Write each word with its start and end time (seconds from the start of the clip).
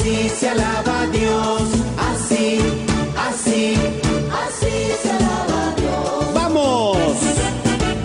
así 0.00 0.28
se 0.28 0.48
alaba 0.48 1.02
a 1.02 1.06
Dios, 1.08 1.62
así, 2.12 2.58
así, 3.28 3.74
así 4.46 4.74
se 5.02 5.10
alaba 5.10 5.68
a 5.68 5.74
Dios. 5.76 6.34
¡Vamos! 6.34 6.96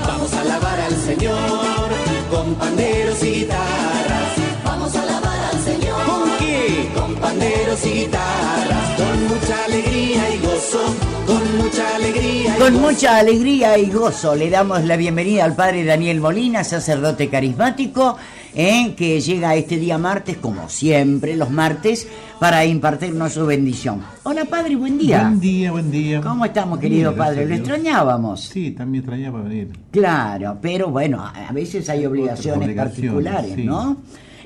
Vamos 0.05 0.33
a 0.33 0.41
alabar 0.41 0.79
al 0.79 0.95
Señor 0.95 1.89
con 2.29 2.55
panderos 2.55 3.23
y 3.23 3.31
guitarras. 3.31 4.31
Vamos 4.63 4.95
a 4.95 5.01
alabar 5.03 5.39
al 5.53 5.61
Señor 5.63 6.05
¿Con 6.05 6.37
qué? 6.39 6.89
con 6.95 7.15
panderos 7.15 7.85
y 7.85 7.89
guitarras, 7.91 8.97
con 8.97 9.27
mucha 9.27 9.65
alegría 9.65 10.29
y 10.35 10.39
gozo, 10.45 10.81
con 11.25 11.57
mucha 11.57 11.95
alegría 11.95 12.55
y 12.55 12.59
Con 12.59 12.73
gozo. 12.73 12.79
mucha 12.85 13.17
alegría 13.17 13.77
y 13.77 13.89
gozo 13.89 14.35
le 14.35 14.49
damos 14.49 14.83
la 14.83 14.97
bienvenida 14.97 15.45
al 15.45 15.55
padre 15.55 15.83
Daniel 15.85 16.19
Molina, 16.19 16.63
sacerdote 16.63 17.29
carismático, 17.29 18.17
eh, 18.55 18.95
que 18.95 19.19
llega 19.19 19.55
este 19.55 19.77
día 19.77 19.97
martes, 19.97 20.37
como 20.37 20.69
siempre, 20.69 21.35
los 21.35 21.51
martes, 21.51 22.07
para 22.39 22.65
impartirnos 22.65 23.33
su 23.33 23.45
bendición. 23.45 24.01
Hola 24.23 24.45
padre, 24.45 24.75
buen 24.75 24.97
día. 24.97 25.23
Buen 25.23 25.39
día, 25.39 25.71
buen 25.71 25.91
día. 25.91 26.21
¿Cómo 26.21 26.45
estamos, 26.45 26.79
querido 26.79 27.15
padre? 27.15 27.45
Lo 27.45 27.55
extrañábamos. 27.55 28.41
Sí, 28.41 28.71
también 28.71 29.03
extrañaba 29.03 29.41
venir. 29.41 29.71
Claro, 29.91 30.57
pero 30.61 30.89
bueno, 30.89 31.23
a 31.23 31.51
veces 31.51 31.89
hay 31.89 32.05
obligaciones, 32.05 32.65
obligaciones, 32.65 33.13
particulares, 33.13 33.55
sí. 33.55 33.63
¿no? 33.63 33.97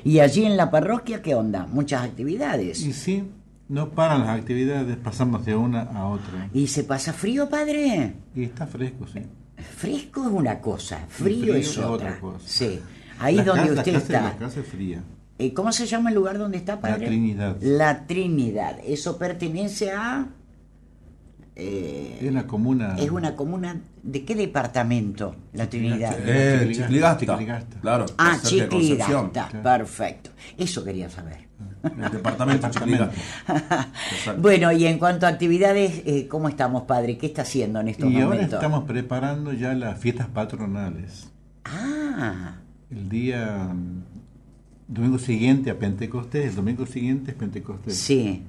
Y 0.04 0.18
allí 0.18 0.44
en 0.44 0.56
la 0.56 0.70
parroquia, 0.70 1.22
¿qué 1.22 1.34
onda? 1.34 1.66
Muchas 1.70 2.04
actividades. 2.04 2.80
Y 2.82 2.92
sí, 2.92 3.24
no 3.68 3.90
paran 3.90 4.22
las 4.22 4.38
actividades, 4.38 4.96
pasamos 4.96 5.44
de 5.44 5.54
una 5.54 5.82
a 5.82 6.06
otra. 6.06 6.48
¿Y 6.52 6.66
se 6.66 6.84
pasa 6.84 7.12
frío, 7.12 7.48
padre? 7.48 8.14
Y 8.34 8.44
está 8.44 8.66
fresco, 8.66 9.06
sí. 9.06 9.20
Fresco 9.76 10.24
es 10.24 10.32
una 10.32 10.58
cosa, 10.58 11.04
frío, 11.08 11.40
frío 11.40 11.54
es 11.54 11.68
es 11.68 11.78
otra. 11.78 11.90
otra 11.90 12.20
cosa. 12.20 12.44
Sí, 12.46 12.80
ahí 13.20 13.36
La 13.36 13.44
donde 13.44 13.68
casa- 13.68 13.80
usted 13.80 13.92
la 13.92 14.00
casa, 14.00 14.12
está. 14.18 14.22
La 14.22 14.36
casa 14.36 14.62
fría. 14.62 15.02
Eh, 15.38 15.54
¿Cómo 15.54 15.72
se 15.72 15.86
llama 15.86 16.10
el 16.10 16.16
lugar 16.16 16.36
donde 16.38 16.58
está, 16.58 16.80
padre? 16.80 17.06
Trinidad. 17.06 17.56
La 17.60 18.06
Trinidad. 18.06 18.76
Eso 18.86 19.16
pertenece 19.16 19.90
a... 19.92 20.26
eh, 21.56 22.18
Es 22.22 22.32
la 22.32 22.46
comuna. 22.46 22.96
es 22.98 23.10
una 23.10 23.34
comuna... 23.36 23.80
¿De 24.02 24.24
qué 24.24 24.34
departamento? 24.34 25.36
La 25.52 25.68
Trinidad. 25.68 26.16
Eh, 26.24 26.70
Chicligasta. 26.72 27.20
Chicligasta. 27.26 27.80
Claro. 27.80 28.06
Ah. 28.18 28.38
Chicligasta. 28.42 29.48
Perfecto. 29.62 30.30
Eso 30.56 30.82
quería 30.84 31.08
saber. 31.10 31.48
El 31.84 32.10
departamento 32.12 32.66
de 32.66 32.72
Chicligasta. 32.74 33.14
Bueno, 34.38 34.72
y 34.72 34.86
en 34.86 34.98
cuanto 34.98 35.26
a 35.26 35.30
actividades, 35.30 36.02
eh, 36.06 36.26
¿cómo 36.28 36.48
estamos, 36.48 36.82
padre? 36.82 37.16
¿Qué 37.18 37.26
está 37.26 37.42
haciendo 37.42 37.80
en 37.80 37.88
estos 37.88 38.10
Y 38.10 38.14
ahora 38.16 38.26
momentos? 38.26 38.54
estamos 38.54 38.84
preparando 38.84 39.52
ya 39.52 39.74
las 39.74 39.98
fiestas 39.98 40.28
patronales. 40.28 41.28
Ah, 41.64 42.56
El 42.90 43.08
día 43.08 43.72
mm, 43.72 44.92
domingo 44.94 45.18
siguiente 45.18 45.70
a 45.70 45.78
Pentecostés, 45.78 46.50
el 46.50 46.56
domingo 46.56 46.86
siguiente 46.86 47.30
es 47.32 47.36
Pentecostés. 47.36 47.96
sí. 47.96 48.42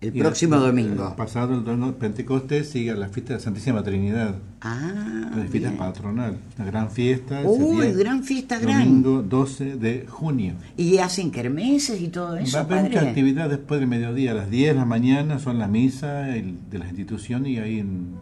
El 0.00 0.14
Y 0.14 0.20
próximo 0.20 0.56
el- 0.56 0.60
domingo. 0.62 1.08
el 1.08 1.14
pasado 1.14 1.54
el 1.54 1.64
domingo 1.64 1.94
Pentecostés 1.94 2.68
sigue 2.68 2.94
la 2.94 3.08
fiesta 3.08 3.32
de 3.32 3.38
la 3.38 3.42
Santísima 3.44 3.82
Trinidad. 3.82 4.34
Ah, 4.60 5.30
La 5.34 5.44
fiesta 5.44 5.70
bien. 5.70 5.78
patronal, 5.78 6.36
una 6.58 6.66
gran 6.66 6.90
fiesta. 6.90 7.40
Uy, 7.42 7.90
gran 7.92 8.22
fiesta, 8.22 8.58
gran. 8.58 8.80
Domingo 9.02 9.22
12 9.22 9.76
de 9.76 10.04
junio. 10.06 10.54
¿Y 10.76 10.98
hacen 10.98 11.30
kermeses 11.30 12.02
y 12.02 12.08
todo 12.08 12.36
eso, 12.36 12.54
Va 12.58 12.60
a 12.60 12.66
haber 12.66 12.82
mucha 12.82 12.94
padre? 12.96 13.08
actividad 13.08 13.48
después 13.48 13.80
del 13.80 13.88
mediodía, 13.88 14.32
a 14.32 14.34
las 14.34 14.50
10 14.50 14.74
de 14.74 14.78
la 14.80 14.84
mañana 14.84 15.38
son 15.38 15.58
la 15.58 15.68
misa 15.68 16.36
el- 16.36 16.58
de 16.68 16.78
las 16.80 16.88
instituciones 16.88 17.52
y 17.52 17.58
ahí 17.58 17.78
en- 17.78 18.16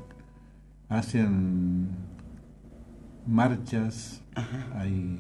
hacen 0.89 1.89
marchas, 3.27 4.21
hay 4.77 5.19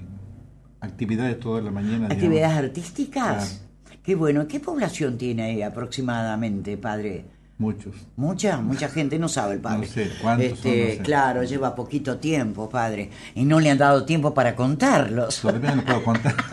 actividades 0.82 1.40
toda 1.40 1.60
la 1.62 1.70
mañana. 1.70 1.94
digamos. 2.08 2.12
¿Actividades 2.12 2.56
artísticas? 2.58 3.60
Claro. 3.84 4.00
Qué 4.02 4.14
bueno. 4.14 4.46
¿Qué 4.48 4.60
población 4.60 5.16
tiene 5.16 5.42
ahí 5.44 5.62
aproximadamente, 5.62 6.76
padre? 6.76 7.24
Muchos. 7.58 7.94
Mucha, 8.16 8.60
mucha 8.60 8.88
gente 8.88 9.18
no 9.18 9.28
sabe 9.28 9.54
el 9.54 9.60
padre. 9.60 9.86
No 9.86 9.92
sé, 9.92 10.10
¿cuántos 10.20 10.46
Este, 10.46 10.62
son? 10.62 10.78
No 10.90 10.94
sé. 10.96 10.98
Claro, 11.04 11.42
lleva 11.44 11.74
poquito 11.76 12.16
tiempo, 12.18 12.68
padre. 12.68 13.10
Y 13.36 13.44
no 13.44 13.60
le 13.60 13.70
han 13.70 13.78
dado 13.78 14.04
tiempo 14.04 14.34
para 14.34 14.56
contarlos. 14.56 15.40
Todavía 15.40 15.74
no 15.76 15.84
puedo 15.84 16.02
contar. 16.04 16.34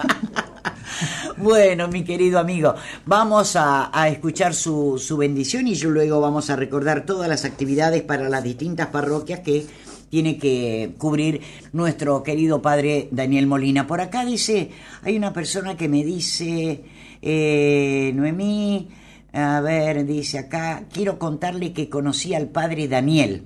Bueno, 1.37 1.87
mi 1.87 2.03
querido 2.03 2.37
amigo, 2.39 2.75
vamos 3.05 3.55
a, 3.55 3.89
a 3.97 4.09
escuchar 4.09 4.53
su, 4.53 4.97
su 5.01 5.15
bendición 5.15 5.67
y 5.67 5.73
yo 5.75 5.89
luego 5.89 6.19
vamos 6.19 6.49
a 6.49 6.57
recordar 6.57 7.05
todas 7.05 7.29
las 7.29 7.45
actividades 7.45 8.01
para 8.01 8.27
las 8.27 8.43
distintas 8.43 8.87
parroquias 8.87 9.39
que 9.39 9.65
tiene 10.09 10.37
que 10.37 10.93
cubrir 10.97 11.41
nuestro 11.73 12.23
querido 12.23 12.61
padre 12.61 13.07
Daniel 13.11 13.47
Molina. 13.47 13.87
Por 13.87 14.01
acá 14.01 14.25
dice, 14.25 14.71
hay 15.03 15.15
una 15.15 15.33
persona 15.33 15.77
que 15.77 15.87
me 15.87 16.03
dice, 16.03 16.83
eh, 17.21 18.11
Noemí, 18.15 18.89
a 19.31 19.61
ver, 19.61 20.05
dice 20.05 20.39
acá, 20.39 20.85
quiero 20.91 21.19
contarle 21.19 21.73
que 21.73 21.89
conocí 21.89 22.33
al 22.33 22.47
padre 22.47 22.87
Daniel. 22.87 23.43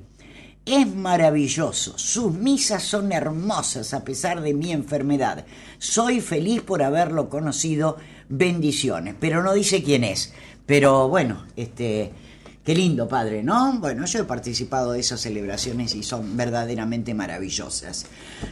Es 0.66 0.88
maravilloso, 0.88 1.97
sus 1.97 2.34
misas 2.34 2.84
son 2.84 3.12
hermosas 3.12 3.94
a 3.94 4.06
pesar 4.06 4.41
de 4.41 4.53
mi 4.53 4.72
enfermedad. 4.72 5.46
Soy 5.78 6.22
feliz 6.22 6.62
por 6.62 6.84
haberlo 6.84 7.28
conocido, 7.28 7.97
bendiciones, 8.29 9.16
pero 9.19 9.44
no 9.44 9.53
dice 9.53 9.84
quién 9.84 10.06
es. 10.06 10.34
Pero 10.66 11.09
bueno, 11.09 11.46
este, 11.57 12.13
qué 12.63 12.75
lindo 12.75 13.07
padre, 13.07 13.44
¿no? 13.44 13.79
Bueno, 13.79 14.06
yo 14.06 14.19
he 14.19 14.24
participado 14.24 14.94
de 14.94 15.00
esas 15.00 15.22
celebraciones 15.22 15.96
y 15.96 16.03
son 16.03 16.38
verdaderamente 16.38 17.13
maravillosas. 17.13 18.06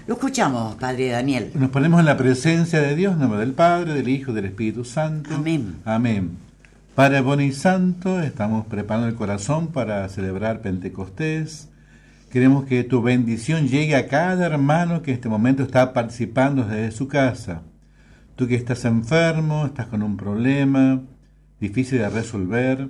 Lo 0.08 0.16
escuchamos, 0.16 0.76
padre 0.76 1.10
Daniel. 1.10 1.52
Nos 1.54 1.70
ponemos 1.70 2.00
en 2.00 2.06
la 2.06 2.18
presencia 2.18 2.82
de 2.82 2.96
Dios, 2.96 3.14
en 3.14 3.20
nombre 3.20 3.40
del 3.40 3.54
Padre, 3.54 3.94
del 3.94 4.10
Hijo 4.10 4.32
y 4.32 4.36
del 4.36 4.46
Espíritu 4.46 4.84
Santo. 4.84 5.34
Amén. 5.34 5.78
Amén. 5.86 6.38
Padre 6.96 7.22
bueno 7.22 7.42
y 7.42 7.54
santo, 7.54 8.22
estamos 8.22 8.66
preparando 8.66 9.08
el 9.08 9.16
corazón 9.16 9.68
para 9.68 10.08
celebrar 10.10 10.62
Pentecostés. 10.62 11.70
Queremos 12.30 12.66
que 12.66 12.84
tu 12.84 13.02
bendición 13.02 13.68
llegue 13.68 13.96
a 13.96 14.08
cada 14.08 14.46
hermano 14.46 15.02
que 15.02 15.12
en 15.12 15.16
este 15.16 15.30
momento 15.30 15.64
está 15.64 15.94
participando 15.94 16.66
desde 16.66 16.92
su 16.92 17.08
casa. 17.08 17.62
Tú 18.36 18.48
que 18.48 18.56
estás 18.56 18.84
enfermo, 18.84 19.66
estás 19.66 19.88
con 19.88 20.04
un 20.04 20.18
problema 20.18 21.02
difícil 21.62 22.00
de 22.00 22.10
resolver, 22.10 22.90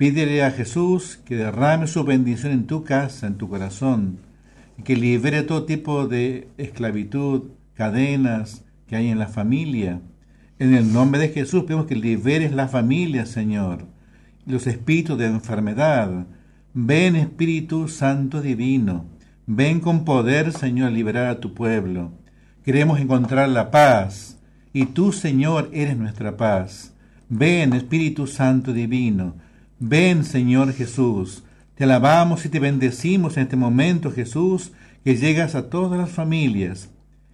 pídele 0.00 0.42
a 0.42 0.50
Jesús 0.50 1.20
que 1.26 1.36
derrame 1.36 1.86
su 1.86 2.04
bendición 2.04 2.52
en 2.52 2.66
tu 2.66 2.84
casa, 2.84 3.26
en 3.26 3.34
tu 3.34 3.50
corazón, 3.50 4.20
y 4.78 4.82
que 4.82 4.96
libere 4.96 5.42
todo 5.42 5.66
tipo 5.66 6.08
de 6.08 6.48
esclavitud, 6.56 7.50
cadenas 7.74 8.64
que 8.86 8.96
hay 8.96 9.08
en 9.08 9.18
la 9.18 9.28
familia. 9.28 10.00
En 10.58 10.72
el 10.72 10.90
nombre 10.90 11.20
de 11.20 11.28
Jesús 11.28 11.64
pedimos 11.64 11.84
que 11.84 11.96
liberes 11.96 12.50
la 12.52 12.66
familia, 12.66 13.26
Señor, 13.26 13.88
los 14.46 14.66
espíritus 14.66 15.18
de 15.18 15.26
enfermedad. 15.26 16.26
Ven 16.72 17.14
Espíritu 17.14 17.86
Santo 17.86 18.40
Divino, 18.40 19.04
ven 19.46 19.80
con 19.80 20.06
poder, 20.06 20.52
Señor, 20.52 20.88
a 20.88 20.92
liberar 20.92 21.26
a 21.26 21.40
tu 21.40 21.52
pueblo. 21.52 22.10
Queremos 22.64 23.00
encontrar 23.00 23.50
la 23.50 23.70
paz, 23.70 24.38
y 24.72 24.86
tú, 24.86 25.12
Señor, 25.12 25.68
eres 25.74 25.98
nuestra 25.98 26.38
paz. 26.38 26.94
Ven 27.28 27.74
Espíritu 27.74 28.26
Santo 28.26 28.72
Divino, 28.72 29.34
ven 29.80 30.24
Señor 30.24 30.72
Jesús. 30.74 31.42
Te 31.74 31.84
alabamos 31.84 32.44
y 32.44 32.50
te 32.50 32.60
bendecimos 32.60 33.36
en 33.36 33.44
este 33.44 33.56
momento, 33.56 34.12
Jesús, 34.12 34.72
que 35.02 35.16
llegas 35.16 35.54
a 35.54 35.70
todas 35.70 35.98
las 35.98 36.10
familias 36.10 36.90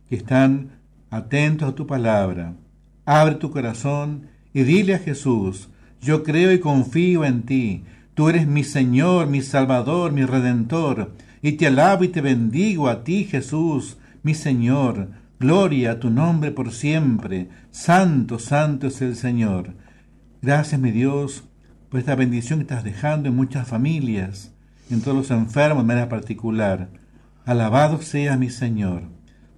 que 0.08 0.14
están 0.14 0.70
atentos 1.10 1.68
a 1.68 1.74
tu 1.74 1.86
palabra. 1.86 2.54
Abre 3.04 3.34
tu 3.34 3.50
corazón 3.50 4.28
y 4.54 4.62
dile 4.62 4.94
a 4.94 4.98
Jesús, 5.00 5.68
yo 6.00 6.22
creo 6.22 6.52
y 6.52 6.60
confío 6.60 7.24
en 7.24 7.42
ti. 7.42 7.82
Tú 8.14 8.28
eres 8.28 8.46
mi 8.46 8.64
Señor, 8.64 9.26
mi 9.26 9.42
Salvador, 9.42 10.12
mi 10.12 10.24
Redentor, 10.24 11.12
y 11.42 11.52
te 11.52 11.66
alabo 11.66 12.04
y 12.04 12.08
te 12.08 12.20
bendigo 12.20 12.88
a 12.88 13.04
ti, 13.04 13.24
Jesús, 13.24 13.98
mi 14.22 14.34
Señor. 14.34 15.08
Gloria 15.38 15.92
a 15.92 16.00
tu 16.00 16.08
nombre 16.08 16.52
por 16.52 16.72
siempre. 16.72 17.48
Santo, 17.70 18.38
santo 18.38 18.86
es 18.86 19.02
el 19.02 19.16
Señor. 19.16 19.74
Gracias, 20.40 20.80
mi 20.80 20.92
Dios, 20.92 21.44
por 21.88 22.00
esta 22.00 22.14
bendición 22.14 22.58
que 22.58 22.64
estás 22.64 22.84
dejando 22.84 23.28
en 23.28 23.36
muchas 23.36 23.68
familias, 23.68 24.52
en 24.90 25.00
todos 25.00 25.16
los 25.16 25.30
enfermos 25.30 25.84
de 25.84 25.88
manera 25.88 26.08
particular. 26.08 26.88
Alabado 27.44 28.02
sea 28.02 28.36
mi 28.36 28.50
Señor. 28.50 29.04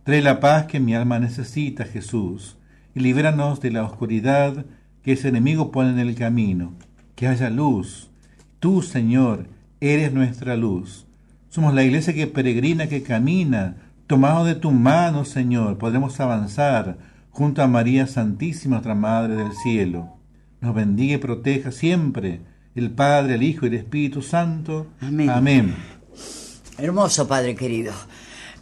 Trae 0.04 0.22
la 0.22 0.40
paz 0.40 0.66
que 0.66 0.80
mi 0.80 0.94
alma 0.94 1.18
necesita, 1.18 1.84
Jesús, 1.84 2.56
y 2.94 3.00
libéranos 3.00 3.60
de 3.60 3.70
la 3.70 3.84
oscuridad 3.84 4.66
que 5.02 5.12
ese 5.12 5.28
enemigo 5.28 5.70
pone 5.70 5.90
en 5.90 5.98
el 5.98 6.14
camino. 6.14 6.74
Que 7.14 7.28
haya 7.28 7.50
luz. 7.50 8.10
Tú, 8.60 8.82
Señor, 8.82 9.48
eres 9.80 10.12
nuestra 10.12 10.56
luz. 10.56 11.06
Somos 11.48 11.74
la 11.74 11.82
iglesia 11.82 12.14
que 12.14 12.26
peregrina, 12.26 12.88
que 12.88 13.02
camina. 13.02 13.76
Tomado 14.06 14.44
de 14.44 14.54
tu 14.54 14.70
mano, 14.70 15.24
Señor, 15.24 15.78
podremos 15.78 16.18
avanzar 16.20 16.98
junto 17.30 17.62
a 17.62 17.68
María 17.68 18.06
Santísima, 18.06 18.76
nuestra 18.76 18.94
Madre 18.94 19.34
del 19.34 19.52
Cielo. 19.52 20.17
Nos 20.60 20.74
bendiga 20.74 21.14
y 21.14 21.18
proteja 21.18 21.70
siempre 21.72 22.40
el 22.74 22.90
Padre, 22.90 23.34
el 23.34 23.42
Hijo 23.42 23.66
y 23.66 23.68
el 23.68 23.74
Espíritu 23.74 24.22
Santo. 24.22 24.86
Amén. 25.00 25.30
Amén. 25.30 25.74
Hermoso, 26.78 27.26
Padre 27.26 27.54
querido. 27.54 27.92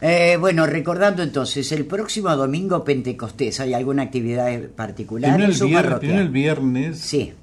Eh, 0.01 0.37
bueno, 0.39 0.67
recordando 0.67 1.23
entonces, 1.23 1.71
el 1.71 1.85
próximo 1.85 2.35
domingo 2.35 2.83
Pentecostés, 2.83 3.59
¿hay 3.59 3.73
alguna 3.73 4.03
actividad 4.03 4.47
particular 4.75 5.39
en 5.39 5.49
el, 5.49 5.57
primero 5.57 5.99
el 6.21 6.29
viernes 6.29 6.99
Sí. 6.99 7.33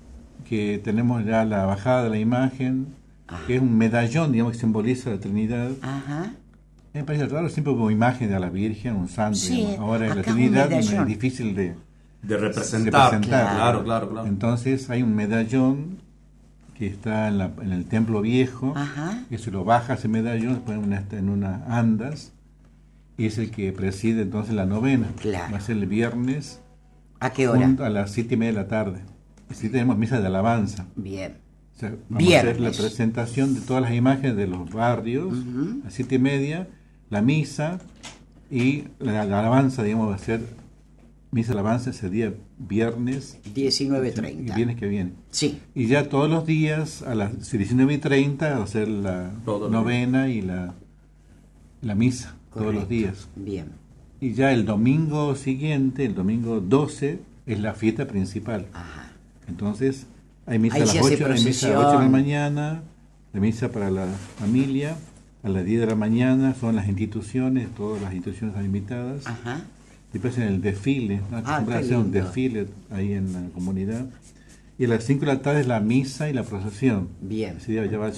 que 0.48 0.80
tenemos 0.82 1.24
ya 1.24 1.44
la 1.44 1.64
bajada 1.64 2.04
de 2.04 2.10
la 2.10 2.18
imagen, 2.18 2.94
que 3.48 3.56
es 3.56 3.62
un 3.62 3.76
medallón, 3.76 4.30
digamos, 4.30 4.52
que 4.52 4.58
simboliza 4.60 5.10
la 5.10 5.18
Trinidad. 5.18 5.70
Ajá. 5.82 6.32
Me 6.92 7.02
parece 7.02 7.26
raro, 7.26 7.48
siempre 7.48 7.72
como 7.72 7.90
imagen 7.90 8.30
de 8.30 8.38
la 8.38 8.50
Virgen, 8.50 8.94
un 8.94 9.08
santo. 9.08 9.36
Sí. 9.38 9.66
Ahora 9.78 10.14
la 10.14 10.22
Trinidad 10.22 10.70
es 10.72 11.06
difícil 11.06 11.56
de 11.56 11.74
De 12.26 12.36
representar. 12.36 13.12
representar. 13.12 13.54
Claro, 13.56 13.84
claro, 13.84 14.10
claro. 14.10 14.26
Entonces 14.28 14.88
hay 14.90 15.02
un 15.02 15.14
medallón 15.14 15.98
que 16.74 16.86
está 16.86 17.28
en, 17.28 17.38
la- 17.38 17.52
en 17.62 17.72
el 17.72 17.84
templo 17.86 18.20
viejo, 18.20 18.72
Ajá. 18.76 19.22
que 19.28 19.38
se 19.38 19.50
lo 19.50 19.64
baja 19.64 19.94
ese 19.94 20.08
medallón, 20.08 20.54
se 20.54 20.60
pone 20.60 20.78
en 20.78 20.84
una- 20.84 21.04
en 21.12 21.28
unas 21.28 21.68
andas, 21.70 22.32
y 23.16 23.26
es 23.26 23.38
el 23.38 23.50
que 23.50 23.72
preside 23.72 24.22
entonces 24.22 24.54
la 24.54 24.66
novena. 24.66 25.08
Claro. 25.20 25.52
Va 25.52 25.58
a 25.58 25.60
ser 25.60 25.76
el 25.76 25.86
viernes 25.86 26.60
¿A 27.20 27.30
qué 27.30 27.46
hora? 27.48 27.60
junto 27.60 27.84
a 27.84 27.90
las 27.90 28.10
siete 28.10 28.34
y 28.34 28.36
media 28.38 28.52
de 28.54 28.58
la 28.58 28.68
tarde. 28.68 29.00
Así 29.50 29.68
tenemos 29.68 29.96
misa 29.96 30.20
de 30.20 30.26
alabanza. 30.26 30.86
Bien. 30.96 31.36
O 31.76 31.78
sea, 31.78 31.90
vamos 32.08 32.24
a 32.24 32.26
Viernes. 32.26 32.52
hacer 32.54 32.60
la 32.60 32.70
presentación 32.70 33.54
de 33.54 33.60
todas 33.60 33.82
las 33.82 33.92
imágenes 33.92 34.36
de 34.36 34.46
los 34.48 34.70
barrios, 34.70 35.32
a 35.32 35.84
las 35.84 35.92
siete 35.94 36.16
y 36.16 36.18
media, 36.18 36.68
la 37.10 37.20
misa 37.22 37.78
y 38.50 38.84
la, 38.98 39.24
la 39.24 39.38
alabanza, 39.40 39.82
digamos, 39.84 40.10
va 40.10 40.14
a 40.16 40.18
ser 40.18 40.40
misa 41.34 41.52
de 41.52 41.58
alabanza 41.58 41.90
ese 41.90 42.08
día 42.08 42.32
viernes, 42.58 43.40
y 43.44 43.50
19.30. 43.50 44.54
viernes 44.54 44.76
que 44.76 44.86
viene. 44.86 45.12
Sí. 45.30 45.60
Y 45.74 45.88
ya 45.88 46.08
todos 46.08 46.30
los 46.30 46.46
días 46.46 47.02
a 47.02 47.16
las 47.16 47.50
19 47.50 47.92
y 47.92 47.98
30 47.98 48.58
va 48.58 48.64
a 48.64 48.66
ser 48.68 48.86
la 48.86 49.32
novena 49.44 50.28
y 50.28 50.42
la, 50.42 50.74
la 51.82 51.94
misa, 51.96 52.36
todos 52.54 52.72
los 52.72 52.88
días. 52.88 53.28
Bien. 53.34 53.66
Y 54.20 54.34
ya 54.34 54.52
el 54.52 54.64
domingo 54.64 55.34
siguiente, 55.34 56.04
el 56.04 56.14
domingo 56.14 56.60
12, 56.60 57.18
es 57.46 57.60
la 57.60 57.74
fiesta 57.74 58.06
principal. 58.06 58.68
Ajá. 58.72 59.10
Entonces, 59.48 60.06
hay 60.46 60.60
misa 60.60 60.76
Ahí 60.76 60.82
a 60.82 60.84
las 60.84 60.92
se 60.94 61.00
hace 61.00 61.14
8, 61.24 61.26
hay 61.32 61.44
misa 61.44 61.66
a 61.66 61.70
las 61.70 61.84
8 61.86 61.98
de 61.98 62.04
la 62.04 62.10
mañana, 62.10 62.82
la 63.32 63.40
misa 63.40 63.72
para 63.72 63.90
la 63.90 64.06
familia, 64.38 64.96
a 65.42 65.48
las 65.48 65.64
10 65.64 65.80
de 65.80 65.86
la 65.88 65.96
mañana 65.96 66.54
son 66.54 66.76
las 66.76 66.86
instituciones, 66.86 67.68
todas 67.74 68.00
las 68.00 68.14
instituciones 68.14 68.54
están 68.54 68.66
invitadas. 68.66 69.26
Ajá. 69.26 69.64
Después 70.14 70.38
en 70.38 70.44
el 70.44 70.62
desfile, 70.62 71.20
¿no? 71.30 71.42
Ah, 71.44 71.62
qué 71.66 71.74
hacer 71.74 71.96
un 71.98 72.04
lindo. 72.04 72.20
desfile 72.22 72.66
ahí 72.90 73.12
en 73.12 73.32
la 73.32 73.40
comunidad. 73.52 74.06
Y 74.78 74.86
a 74.86 74.88
las 74.88 75.04
5 75.04 75.20
de 75.20 75.26
la 75.26 75.42
tarde 75.42 75.60
es 75.60 75.66
la 75.68 75.80
misa 75.80 76.28
y 76.28 76.32
la 76.32 76.42
procesión. 76.44 77.08
Bien. 77.20 77.58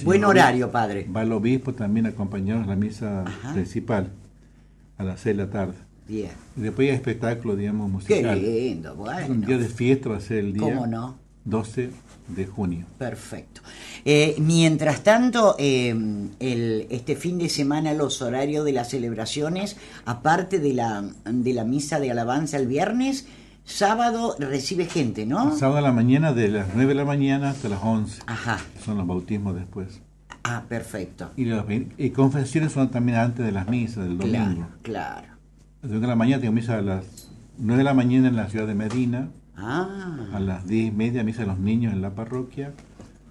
Buen 0.05 0.23
horario, 0.23 0.71
padre. 0.71 1.07
Va 1.13 1.23
el 1.23 1.31
obispo 1.31 1.73
también 1.73 2.05
acompañarnos 2.05 2.65
a 2.65 2.69
la 2.69 2.75
misa 2.75 3.21
Ajá. 3.23 3.53
principal 3.53 4.11
a 4.97 5.03
las 5.03 5.19
6 5.19 5.37
de 5.37 5.43
la 5.43 5.49
tarde. 5.51 5.73
Bien. 6.07 6.31
Y 6.55 6.61
después 6.61 6.87
hay 6.89 6.95
espectáculo, 6.95 7.55
digamos, 7.55 7.87
Qué 8.05 8.15
musical. 8.21 8.41
lindo, 8.41 8.91
Un 8.93 8.97
bueno. 8.97 9.47
día 9.47 9.57
de 9.57 9.67
fiesta 9.67 10.09
va 10.09 10.17
a 10.17 10.21
ser 10.21 10.37
el 10.39 10.53
día 10.53 10.61
¿Cómo 10.63 10.87
no? 10.87 11.17
12 11.47 11.91
de 12.27 12.45
junio. 12.45 12.85
Perfecto. 12.97 13.61
Eh, 14.03 14.35
mientras 14.39 15.01
tanto, 15.03 15.55
eh, 15.57 15.95
el, 16.39 16.87
este 16.89 17.15
fin 17.15 17.37
de 17.37 17.49
semana 17.49 17.93
los 17.93 18.21
horarios 18.21 18.65
de 18.65 18.73
las 18.73 18.89
celebraciones, 18.89 19.77
aparte 20.05 20.59
de 20.59 20.73
la, 20.73 21.09
de 21.25 21.53
la 21.53 21.63
misa 21.63 21.99
de 21.99 22.11
alabanza 22.11 22.57
el 22.57 22.67
viernes, 22.67 23.27
sábado 23.63 24.35
recibe 24.39 24.85
gente, 24.85 25.25
¿no? 25.25 25.55
Sábado 25.55 25.77
a 25.77 25.81
la 25.81 25.93
mañana, 25.93 26.33
de 26.33 26.49
las 26.49 26.67
9 26.75 26.89
de 26.89 26.95
la 26.95 27.05
mañana 27.05 27.51
hasta 27.51 27.69
las 27.69 27.81
11. 27.81 28.23
Ajá. 28.27 28.59
Son 28.83 28.97
los 28.97 29.07
bautismos 29.07 29.55
después. 29.55 30.01
Ah, 30.43 30.63
perfecto. 30.67 31.31
Y 31.35 31.45
las 31.45 31.65
y 31.97 32.09
confesiones 32.11 32.73
son 32.73 32.89
también 32.89 33.17
antes 33.17 33.45
de 33.45 33.51
las 33.51 33.67
misas 33.67 34.05
del 34.05 34.17
domingo. 34.17 34.67
Claro, 34.81 35.21
claro. 35.21 35.27
A 35.81 35.87
las 35.87 35.91
9 35.91 35.99
de 36.01 36.07
la 36.07 36.15
mañana 36.15 36.41
tengo 36.41 36.53
misa 36.53 36.77
a 36.77 36.81
las 36.81 37.29
9 37.57 37.77
de 37.77 37.83
la 37.83 37.93
mañana 37.93 38.27
en 38.27 38.35
la 38.35 38.49
ciudad 38.49 38.67
de 38.67 38.75
Medina. 38.75 39.29
A 39.57 39.87
Ah. 40.33 40.39
las 40.39 40.67
10 40.67 40.87
y 40.87 40.91
media 40.91 41.23
misa 41.23 41.41
de 41.41 41.47
los 41.47 41.59
niños 41.59 41.91
en 41.93 42.01
la 42.01 42.11
parroquia. 42.11 42.73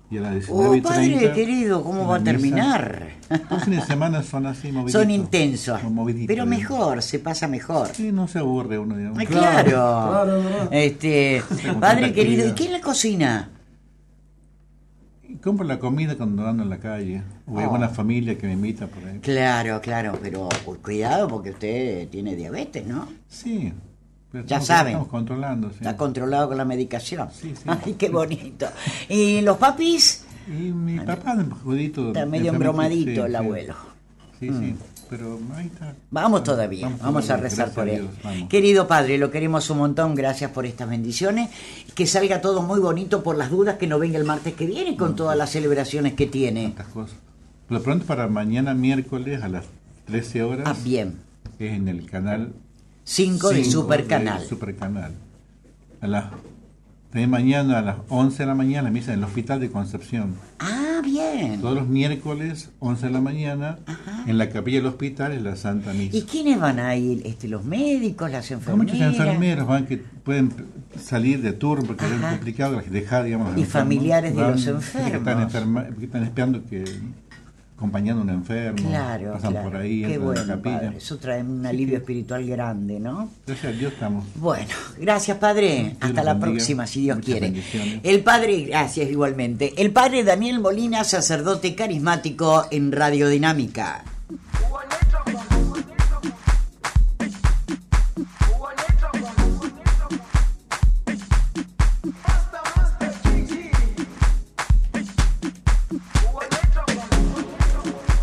Y 0.09 0.19
a 0.19 0.21
las 0.21 0.35
19 0.35 0.69
Oh, 0.69 0.75
y 0.77 0.81
30. 0.81 0.89
padre 1.19 1.33
querido, 1.33 1.83
¿cómo 1.83 2.07
va 2.07 2.17
a 2.19 2.23
terminar? 2.23 3.09
Los 3.51 3.65
fines 3.65 3.81
de 3.81 3.87
semana 3.87 4.23
son 4.23 4.47
así 4.47 4.71
moviditos. 4.71 5.03
Son 5.03 5.11
intensos, 5.11 5.81
Son 5.81 5.93
moviditos, 5.95 6.29
pero 6.29 6.45
digamos. 6.45 6.59
mejor, 6.71 7.03
se 7.03 7.19
pasa 7.19 7.49
mejor. 7.49 7.89
Sí, 7.93 8.13
no 8.13 8.29
se 8.29 8.39
aburre 8.39 8.79
uno, 8.79 8.97
digamos. 8.97 9.19
Ay, 9.19 9.27
claro. 9.27 9.69
claro, 9.69 10.43
claro. 10.43 10.69
Este, 10.71 11.43
padre 11.81 12.13
querido, 12.13 12.45
¿y 12.47 12.51
actividad. 12.51 12.57
quién 12.57 12.73
la 12.73 12.81
cocina? 12.81 13.51
Y 15.29 15.35
compro 15.39 15.67
la 15.67 15.81
comida 15.81 16.17
cuando 16.17 16.47
ando 16.47 16.63
en 16.63 16.71
la 16.71 16.79
calle. 16.79 17.23
O 17.49 17.59
hay 17.59 17.65
Oh. 17.65 17.69
alguna 17.71 17.89
familia 17.89 18.39
que 18.39 18.47
me 18.47 18.53
invita 18.53 18.87
por 18.87 19.05
ahí. 19.05 19.19
Claro, 19.19 19.81
claro, 19.81 20.17
pero 20.23 20.49
cu- 20.65 20.77
cuidado 20.81 21.27
porque 21.27 21.51
usted 21.51 22.09
tiene 22.11 22.37
diabetes, 22.37 22.87
¿no? 22.87 23.09
Sí. 23.29 23.73
Pero 24.31 24.47
Ya 24.47 24.61
saben. 24.61 24.93
Estamos 24.93 25.09
controlando, 25.09 25.71
sí. 25.71 25.77
Está 25.81 25.97
controlado 25.97 26.49
con 26.49 26.57
la 26.57 26.65
medicación. 26.65 27.29
Sí, 27.33 27.55
sí. 27.55 27.63
Ay, 27.67 27.95
qué 27.95 28.09
bonito. 28.09 28.67
¿Y 29.09 29.41
los 29.41 29.57
papis? 29.57 30.25
Y 30.47 30.73
mi 30.73 30.99
papá, 31.01 31.37
judito. 31.63 32.09
Está 32.09 32.27
medio 32.27 32.53
embromadito 32.53 33.27
el 33.27 33.37
abuelo. 33.37 33.75
Sí, 34.39 34.49
sí. 34.49 34.77
Pero 35.09 35.39
ahí 35.55 35.67
está. 35.67 35.95
Vamos 36.11 36.43
todavía, 36.43 36.91
vamos, 37.01 37.31
a 37.31 37.37
rezar 37.37 37.71
por 37.71 37.89
él. 37.89 38.09
Dios. 38.23 38.49
Querido 38.49 38.89
Padre, 38.89 39.19
lo 39.19 39.31
queremos 39.31 39.71
un 39.71 39.79
montón, 39.79 40.17
gracias 40.17 40.51
por 40.51 40.67
estas 40.67 40.89
bendiciones. 40.89 41.51
Que 41.95 42.07
salga 42.07 42.41
todo 42.41 42.63
muy 42.63 42.81
bonito 42.81 43.23
por 43.23 43.37
las 43.37 43.51
dudas, 43.51 43.77
que 43.77 43.87
no 43.87 43.99
venga 44.01 44.19
el 44.19 44.25
martes 44.25 44.55
que 44.55 44.67
viene 44.67 44.97
con 44.97 45.15
todas 45.15 45.37
las 45.37 45.51
celebraciones 45.51 46.15
que 46.15 46.27
tiene. 46.27 46.75
Cosas. 46.93 47.17
Lo 47.69 47.83
pronto 47.83 48.05
para 48.05 48.27
mañana 48.27 48.75
miércoles 48.75 49.43
a 49.43 49.49
las 49.49 49.65
13 50.07 50.43
horas. 50.43 50.69
Ah, 50.69 50.77
bien. 50.85 51.19
Es 51.59 51.73
en 51.73 51.89
el 51.89 52.11
canal 52.11 52.53
5 53.11 53.51
de 53.51 53.65
Super 53.65 54.07
Canal. 54.09 54.43
Super 54.45 54.75
Canal. 54.75 55.13
A 56.01 56.07
las 56.09 56.25
de 57.13 57.27
mañana 57.29 57.79
a 57.79 57.83
las 57.83 57.97
11 58.11 58.43
de 58.43 58.47
la 58.47 58.55
mañana 58.55 58.83
la 58.83 58.91
misa 58.91 59.13
en 59.13 59.21
el 59.21 59.25
Hospital 59.25 59.61
de 59.61 59.71
Concepción. 59.71 60.35
Ah, 60.59 61.01
bien. 61.03 61.61
Todos 61.63 61.75
los 61.77 61.89
miércoles 61.89 62.71
11 62.81 63.07
de 63.07 63.13
la 63.13 63.21
mañana 63.21 63.79
en 64.27 64.37
la 64.37 64.51
capilla 64.51 64.79
del 64.79 64.87
hospital 64.89 65.33
es 65.33 65.41
la 65.41 65.55
Santa 65.57 65.93
Misa. 65.95 66.17
¿Y 66.17 66.23
quiénes 66.23 66.59
van 66.61 66.79
a 66.81 66.95
ir? 66.97 67.23
Este, 67.25 67.49
¿Los 67.49 67.65
médicos, 67.65 68.31
las 68.31 68.51
Hay 68.51 68.57
enfermeras? 68.57 68.93
muchos 68.95 69.01
enfermeros 69.19 69.67
van 69.69 69.87
que 69.87 69.97
pueden 69.99 70.53
salir 71.01 71.41
de 71.41 71.53
turno 71.53 71.87
porque 71.87 72.05
Ajá. 72.05 72.17
es 72.33 72.37
complicado 72.37 72.83
dejar, 72.91 73.25
digamos, 73.25 73.47
Y 73.57 73.61
enfermos. 73.63 73.73
familiares 73.73 74.35
de 74.35 74.43
Van, 74.43 74.51
los 74.53 74.61
sí, 74.61 74.67
que 74.67 74.73
enfermos. 74.73 75.13
están, 75.15 75.41
enferma- 75.49 75.97
que 75.97 76.05
están 76.05 76.23
esperando 76.25 76.65
que 76.67 76.85
acompañando 77.77 78.23
a 78.23 78.25
un 78.25 78.31
enfermo, 78.31 78.89
Claro, 78.89 79.33
pasan 79.35 79.51
claro. 79.53 79.71
por 79.71 79.81
ahí, 79.81 80.03
Qué 80.03 80.17
bueno, 80.19 80.45
la 80.45 80.55
capilla. 80.57 80.81
padre. 80.81 80.97
Eso 80.97 81.19
trae 81.19 81.43
un 81.43 81.65
alivio 81.67 81.99
espiritual 81.99 82.47
grande, 82.47 82.99
¿no? 82.99 83.29
Gracias 83.47 83.75
a 83.75 83.77
Dios 83.77 83.93
estamos. 83.93 84.25
Bueno, 84.37 84.69
gracias 84.99 85.37
Padre. 85.39 85.97
Hasta 86.01 86.23
la 86.25 86.33
bendiga. 86.35 86.53
próxima, 86.53 86.87
si 86.87 87.03
Dios 87.03 87.19
Muchas 87.19 87.39
quiere. 87.39 88.01
El 88.03 88.21
Padre, 88.25 88.63
gracias 88.63 89.11
igualmente. 89.11 89.75
El 89.77 89.91
Padre 89.93 90.25
Daniel 90.25 90.61
Molina, 90.61 91.05
sacerdote 91.05 91.75
carismático 91.75 92.65
en 92.71 92.93
Radio 92.93 93.29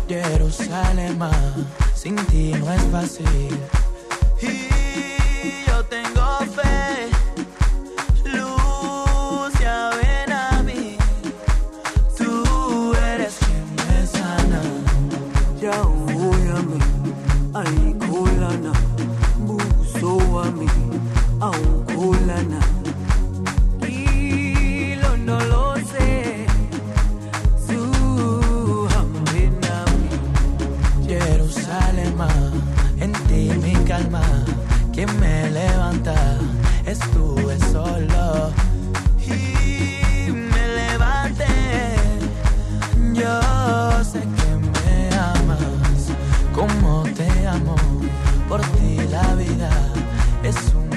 Jerusalén, 0.08 1.18
sin 1.94 2.16
ti 2.26 2.52
no 2.52 2.72
es 2.72 2.82
fácil. 2.92 3.58
Y 4.40 5.66
yo 5.66 5.84
tengo 5.84 6.23
es 50.42 50.74
un 50.74 50.93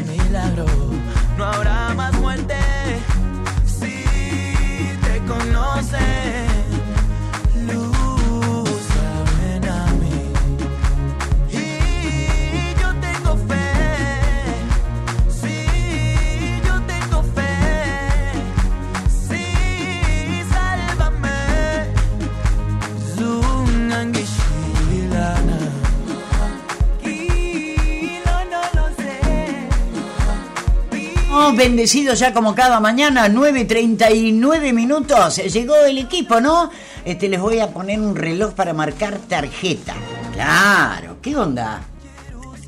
Bendecido 31.71 32.13
ya 32.13 32.33
como 32.33 32.55
cada 32.55 32.79
mañana, 32.79 33.27
9.39 33.27 34.71
minutos. 34.71 35.35
Llegó 35.35 35.75
el 35.85 35.97
equipo, 35.97 36.39
¿no? 36.39 36.71
Este, 37.03 37.27
les 37.27 37.41
voy 37.41 37.59
a 37.59 37.67
poner 37.67 37.99
un 37.99 38.15
reloj 38.15 38.53
para 38.53 38.71
marcar 38.73 39.17
tarjeta. 39.27 39.93
Claro, 40.31 41.17
¿qué 41.21 41.35
onda? 41.35 41.81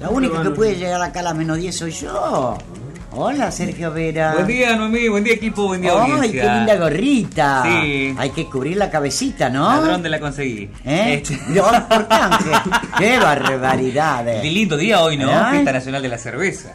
La 0.02 0.10
única 0.10 0.44
que 0.44 0.50
puede 0.50 0.76
llegar 0.76 1.02
acá 1.02 1.22
a 1.22 1.24
las 1.24 1.34
menos 1.36 1.58
10 1.58 1.78
soy 1.78 1.92
yo. 1.94 2.58
Hola, 3.14 3.50
Sergio 3.54 3.90
Vera. 3.94 4.34
Buen 4.34 4.48
día, 4.48 4.76
Noemí, 4.76 5.08
buen 5.08 5.24
día 5.24 5.36
equipo, 5.36 5.68
buen 5.68 5.82
día 5.82 5.94
Ay, 5.94 6.12
audiencia. 6.12 6.42
qué 6.42 6.50
linda 6.58 6.76
gorrita. 6.76 7.64
Sí. 7.64 8.16
Hay 8.18 8.30
que 8.32 8.46
cubrir 8.48 8.76
la 8.76 8.92
cabecita, 8.92 9.50
¿no? 9.50 9.70
¿A 9.70 9.80
dónde 9.80 10.10
la 10.10 10.20
conseguí? 10.20 10.70
¿Eh? 10.84 11.22
Este- 11.24 11.40
No, 11.48 11.64
por 11.88 12.06
canje. 12.10 12.52
Qué 12.98 13.18
barbaridad. 13.18 14.26
Qué 14.42 14.52
lindo 14.52 14.76
día 14.76 15.00
hoy, 15.02 15.16
¿no? 15.16 15.30
Fiesta 15.52 15.72
Nacional 15.72 16.02
de 16.02 16.10
la 16.10 16.18
Cerveza. 16.18 16.74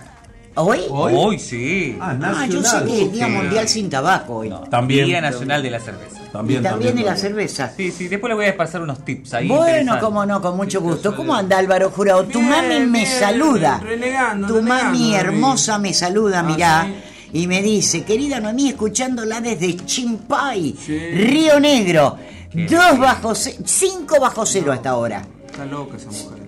¿Hoy? 0.57 0.81
Hoy, 0.89 1.39
sí. 1.39 1.97
Ah, 2.01 2.17
Ah, 2.23 2.47
yo 2.47 2.63
sé 2.63 2.85
que 2.85 3.03
es 3.05 3.13
Día. 3.13 3.29
Mundial 3.29 3.69
sin 3.69 3.91
Tabaco 3.91 4.37
hoy. 4.37 4.53
También. 4.71 5.07
Día 5.07 5.21
Nacional 5.21 5.63
de 5.63 5.71
la 5.71 5.81
Cerveza. 5.81 6.21
También, 6.33 6.61
y 6.61 6.65
también, 6.65 6.97
de 6.97 7.03
la 7.05 7.17
cerveza. 7.17 7.73
Sí, 7.77 7.93
sí, 7.93 8.09
después 8.09 8.29
le 8.29 8.35
voy 8.35 8.47
a 8.47 8.57
pasar 8.57 8.83
unos 8.83 9.05
tips 9.05 9.35
ahí. 9.35 9.47
Bueno, 9.47 9.99
cómo 10.01 10.27
no, 10.27 10.41
con 10.43 10.57
mucho 10.57 10.81
gusto. 10.81 11.15
¿Cómo 11.15 11.33
anda 11.33 11.59
Álvaro 11.59 11.91
Jurado? 11.91 12.25
Tu 12.25 12.41
Bien, 12.41 12.51
mami 12.51 12.81
me 12.87 12.99
bien, 13.05 13.07
saluda. 13.21 13.79
renegando, 13.81 14.49
tu 14.49 14.61
mami 14.61 15.15
hermosa 15.15 15.79
me 15.79 15.95
saluda, 15.95 16.41
Ah, 16.41 16.43
mirá. 16.43 16.87
¿sí? 17.33 17.39
Y 17.39 17.47
me 17.47 17.63
dice, 17.63 18.03
querida 18.03 18.41
Noemí, 18.41 18.69
escuchándola 18.71 19.41
desde 19.41 19.77
Chimpay, 19.77 20.75
Sí. 20.85 20.99
Río 20.99 21.61
Negro. 21.61 22.17
Qué 22.53 22.63
Dos 22.67 22.71
bien. 22.91 23.01
bajo 23.01 23.35
cero, 23.37 23.59
cinco 23.65 24.19
bajo 24.21 24.45
cero 24.45 24.73
hasta 24.73 24.91
ahora. 24.91 25.23
Está 25.47 25.65
loca 25.67 25.97
esa 25.97 26.11
mujer. 26.11 26.44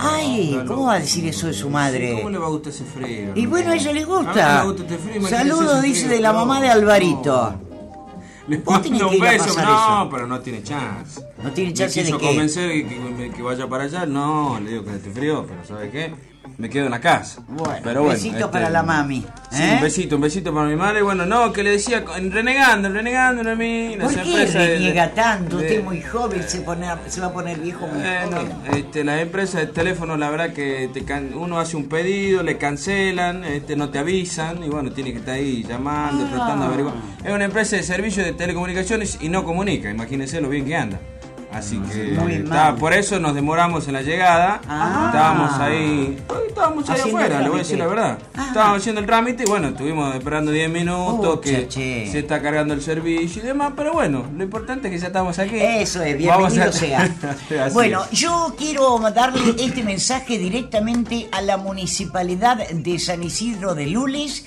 Ay, 0.00 0.52
Está 0.54 0.64
¿cómo 0.66 0.86
va 0.86 0.94
a 0.94 0.98
decir 1.00 1.26
eso 1.26 1.46
de 1.46 1.52
su 1.54 1.70
madre? 1.70 2.14
¿Cómo 2.16 2.30
le 2.30 2.38
va 2.38 2.46
a 2.46 2.50
gustar 2.50 2.72
ese 2.72 2.84
frío? 2.84 3.32
Y 3.34 3.42
no? 3.44 3.50
bueno, 3.50 3.70
a 3.70 3.76
ella 3.76 3.92
le 3.92 4.04
gusta. 4.04 4.58
me 4.64 4.64
gusta 4.72 4.82
este 4.82 4.98
frío, 4.98 5.28
Saludos, 5.28 5.82
dice, 5.82 6.00
frío, 6.06 6.16
de 6.16 6.20
la 6.22 6.32
no, 6.32 6.38
mamá 6.40 6.60
de 6.60 6.66
no. 6.68 6.72
Alvarito. 6.74 7.54
Le 8.48 8.58
mando 8.64 9.08
un 9.08 9.18
beso, 9.18 9.46
no, 9.46 9.52
eso. 10.02 10.08
pero 10.10 10.26
no 10.28 10.38
tiene 10.40 10.62
chance. 10.62 11.20
No 11.42 11.50
tiene 11.52 11.70
Me 11.70 11.74
chance 11.76 11.98
de 12.00 12.06
quiso 12.06 12.18
qué. 12.18 12.26
convencer 12.26 12.70
que, 12.70 12.86
que- 13.16 13.30
que 13.32 13.42
vaya 13.42 13.66
para 13.68 13.84
allá, 13.84 14.06
no, 14.06 14.60
le 14.60 14.70
digo 14.70 14.84
que 14.84 14.94
esté 14.94 15.10
frío, 15.10 15.44
pero 15.48 15.64
¿sabe 15.64 15.90
qué? 15.90 16.14
Me 16.58 16.70
quedo 16.70 16.86
en 16.86 16.90
la 16.90 17.00
casa. 17.00 17.40
Bueno, 17.48 17.74
pero 17.84 18.00
bueno, 18.02 18.14
besito 18.14 18.36
este, 18.38 18.48
para 18.48 18.70
la 18.70 18.82
mami. 18.82 19.24
Sí, 19.50 19.62
¿eh? 19.62 19.72
un 19.76 19.80
besito, 19.82 20.16
un 20.16 20.22
besito 20.22 20.52
para 20.54 20.68
mi 20.68 20.76
madre. 20.76 21.02
Bueno, 21.02 21.26
no, 21.26 21.52
que 21.52 21.62
le 21.62 21.70
decía, 21.70 22.04
en 22.16 22.32
renegando, 22.32 22.88
en 22.88 22.94
renegando, 22.94 23.50
en 23.50 23.58
mí. 23.58 23.96
¿Por 24.00 24.14
qué 24.14 24.46
reniega 24.46 25.10
tanto? 25.12 25.56
Usted 25.56 25.78
es 25.78 25.84
muy 25.84 26.00
joven, 26.02 26.42
se, 26.48 26.60
pone, 26.62 26.86
se 27.08 27.20
va 27.20 27.26
a 27.28 27.32
poner 27.32 27.58
viejo 27.58 27.86
muy 27.86 27.98
Bueno, 28.00 28.36
joven. 28.36 28.76
este, 28.76 29.04
las 29.04 29.20
empresas 29.20 29.60
de 29.62 29.66
teléfono, 29.68 30.16
la 30.16 30.30
verdad 30.30 30.52
que 30.52 30.88
te 30.92 31.04
can- 31.04 31.32
uno 31.34 31.58
hace 31.58 31.76
un 31.76 31.88
pedido, 31.88 32.42
le 32.42 32.56
cancelan, 32.58 33.44
este, 33.44 33.76
no 33.76 33.90
te 33.90 33.98
avisan 33.98 34.62
y 34.64 34.68
bueno, 34.68 34.90
tiene 34.92 35.12
que 35.12 35.18
estar 35.18 35.34
ahí 35.34 35.62
llamando, 35.68 36.24
Ah. 36.26 36.30
tratando 36.34 36.62
de 36.64 36.68
averiguar. 36.68 36.94
Es 37.24 37.32
una 37.32 37.44
empresa 37.44 37.76
de 37.76 37.82
servicio 37.82 38.24
de 38.24 38.32
telecomunicaciones 38.32 39.18
y 39.20 39.28
no 39.28 39.44
comunica, 39.44 39.90
imagínense 39.90 40.40
lo 40.40 40.48
bien 40.48 40.64
que 40.64 40.76
anda. 40.76 41.00
Así 41.56 41.78
que 41.78 42.12
Muy 42.18 42.38
mal. 42.40 42.44
está- 42.44 42.74
por 42.76 42.92
eso 42.92 43.18
nos 43.18 43.34
demoramos 43.34 43.86
en 43.88 43.94
la 43.94 44.02
llegada. 44.02 44.60
Ah. 44.68 45.04
Estábamos 45.06 45.52
ahí, 45.58 46.18
estábamos 46.48 46.88
ahí 46.88 46.96
Haciendo 46.98 47.18
afuera, 47.18 47.40
le 47.40 47.48
voy 47.48 47.56
a 47.56 47.62
decir 47.62 47.78
la 47.78 47.86
verdad. 47.86 48.18
Ah. 48.36 48.44
Estábamos 48.48 48.78
haciendo 48.78 49.00
el 49.00 49.06
trámite 49.06 49.44
y 49.44 49.46
bueno, 49.46 49.68
estuvimos 49.68 50.14
esperando 50.14 50.50
10 50.52 50.70
minutos, 50.70 51.40
que 51.40 51.68
che. 51.68 52.10
se 52.10 52.18
está 52.20 52.42
cargando 52.42 52.74
el 52.74 52.82
servicio 52.82 53.42
y 53.42 53.46
demás, 53.46 53.72
pero 53.76 53.92
bueno, 53.92 54.24
lo 54.36 54.42
importante 54.44 54.88
es 54.88 54.94
que 54.94 55.00
ya 55.00 55.06
estamos 55.08 55.38
aquí. 55.38 55.56
Eso 55.58 56.02
es, 56.02 56.18
bienvenido 56.18 56.64
a- 56.68 56.72
sea. 56.72 57.08
Bueno, 57.72 58.04
es. 58.10 58.18
yo 58.18 58.54
quiero 58.58 58.98
darle 59.10 59.54
este 59.58 59.82
mensaje 59.82 60.38
directamente 60.38 61.28
a 61.32 61.40
la 61.40 61.56
municipalidad 61.56 62.58
de 62.68 62.98
San 62.98 63.22
Isidro 63.22 63.74
de 63.74 63.86
Lules, 63.86 64.44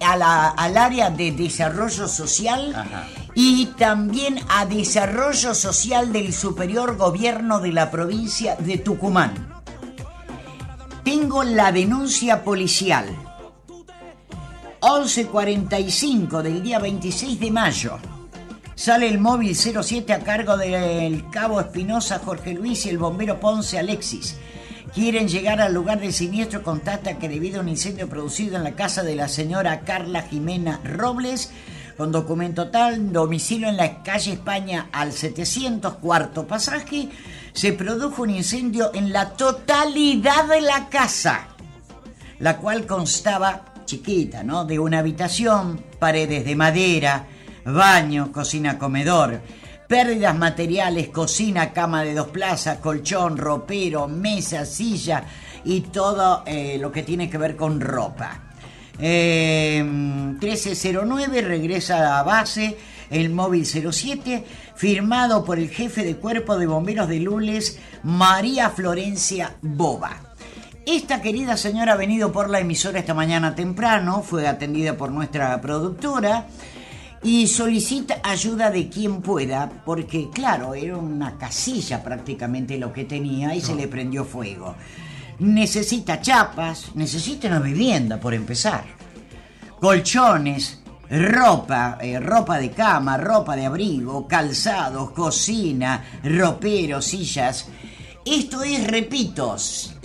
a 0.00 0.16
la- 0.16 0.48
al 0.48 0.76
área 0.76 1.10
de 1.10 1.32
desarrollo 1.32 2.08
social 2.08 2.74
Ajá. 2.74 3.06
Y 3.34 3.66
también 3.78 4.38
a 4.48 4.66
desarrollo 4.66 5.54
social 5.54 6.12
del 6.12 6.32
superior 6.32 6.96
gobierno 6.96 7.60
de 7.60 7.72
la 7.72 7.90
provincia 7.90 8.56
de 8.56 8.78
Tucumán. 8.78 9.62
Tengo 11.04 11.42
la 11.42 11.72
denuncia 11.72 12.44
policial. 12.44 13.06
11.45 14.80 16.42
del 16.42 16.62
día 16.62 16.78
26 16.78 17.40
de 17.40 17.50
mayo. 17.50 17.98
Sale 18.74 19.08
el 19.08 19.18
móvil 19.18 19.56
07 19.56 20.12
a 20.12 20.20
cargo 20.20 20.56
del 20.56 21.28
cabo 21.30 21.60
Espinosa 21.60 22.18
Jorge 22.18 22.54
Luis 22.54 22.86
y 22.86 22.90
el 22.90 22.98
bombero 22.98 23.40
Ponce 23.40 23.78
Alexis. 23.78 24.36
Quieren 24.94 25.26
llegar 25.26 25.60
al 25.60 25.74
lugar 25.74 26.00
del 26.00 26.12
siniestro, 26.12 26.62
contacta 26.62 27.18
que 27.18 27.28
debido 27.28 27.58
a 27.58 27.62
un 27.62 27.68
incendio 27.68 28.08
producido 28.08 28.56
en 28.56 28.64
la 28.64 28.76
casa 28.76 29.02
de 29.02 29.16
la 29.16 29.28
señora 29.28 29.80
Carla 29.80 30.22
Jimena 30.22 30.80
Robles, 30.84 31.50
con 31.96 32.12
documento 32.12 32.70
tal, 32.70 33.12
domicilio 33.12 33.68
en 33.68 33.76
la 33.76 34.02
calle 34.02 34.32
España 34.32 34.88
al 34.92 35.12
700, 35.12 35.94
cuarto 35.94 36.46
pasaje, 36.46 37.08
se 37.52 37.72
produjo 37.72 38.22
un 38.22 38.30
incendio 38.30 38.90
en 38.94 39.12
la 39.12 39.30
totalidad 39.30 40.46
de 40.48 40.60
la 40.60 40.88
casa 40.88 41.48
la 42.38 42.58
cual 42.58 42.86
constaba 42.86 43.64
chiquita, 43.84 44.42
¿no? 44.42 44.64
De 44.64 44.78
una 44.78 44.98
habitación, 44.98 45.82
paredes 45.98 46.44
de 46.44 46.56
madera, 46.56 47.26
baño, 47.64 48.32
cocina, 48.32 48.78
comedor, 48.78 49.40
pérdidas 49.88 50.36
materiales, 50.36 51.08
cocina, 51.08 51.72
cama 51.72 52.02
de 52.02 52.14
dos 52.14 52.28
plazas, 52.28 52.78
colchón, 52.78 53.36
ropero, 53.36 54.08
mesa, 54.08 54.64
silla 54.64 55.24
y 55.64 55.82
todo 55.82 56.42
eh, 56.46 56.78
lo 56.78 56.90
que 56.90 57.02
tiene 57.02 57.30
que 57.30 57.38
ver 57.38 57.56
con 57.56 57.80
ropa. 57.80 58.43
Eh, 58.98 59.82
1309 59.82 61.42
regresa 61.42 62.18
a 62.18 62.22
base 62.22 62.76
el 63.10 63.30
móvil 63.30 63.66
07 63.66 64.44
firmado 64.74 65.44
por 65.44 65.58
el 65.58 65.70
jefe 65.70 66.04
de 66.04 66.16
cuerpo 66.16 66.58
de 66.58 66.66
bomberos 66.66 67.08
de 67.08 67.20
Lules 67.20 67.78
María 68.02 68.70
Florencia 68.70 69.56
Boba. 69.62 70.20
Esta 70.86 71.22
querida 71.22 71.56
señora 71.56 71.94
ha 71.94 71.96
venido 71.96 72.30
por 72.30 72.50
la 72.50 72.60
emisora 72.60 72.98
esta 72.98 73.14
mañana 73.14 73.54
temprano, 73.54 74.22
fue 74.22 74.46
atendida 74.46 74.96
por 74.96 75.10
nuestra 75.10 75.58
productora 75.60 76.46
y 77.22 77.46
solicita 77.46 78.20
ayuda 78.22 78.70
de 78.70 78.90
quien 78.90 79.22
pueda, 79.22 79.82
porque 79.86 80.28
claro, 80.30 80.74
era 80.74 80.98
una 80.98 81.38
casilla 81.38 82.04
prácticamente 82.04 82.76
lo 82.76 82.92
que 82.92 83.04
tenía 83.04 83.54
y 83.54 83.62
se 83.62 83.74
le 83.74 83.88
prendió 83.88 84.26
fuego. 84.26 84.74
Necesita 85.38 86.20
chapas, 86.20 86.94
necesita 86.94 87.48
una 87.48 87.60
vivienda 87.60 88.18
por 88.18 88.34
empezar 88.34 88.94
colchones, 89.84 90.78
ropa, 91.10 91.98
eh, 92.00 92.18
ropa 92.18 92.56
de 92.58 92.70
cama, 92.70 93.18
ropa 93.18 93.54
de 93.54 93.66
abrigo, 93.66 94.26
calzados, 94.26 95.10
cocina, 95.10 96.02
roperos, 96.24 97.04
sillas. 97.04 97.66
Esto 98.24 98.62
es, 98.62 98.86
repito, 98.86 99.56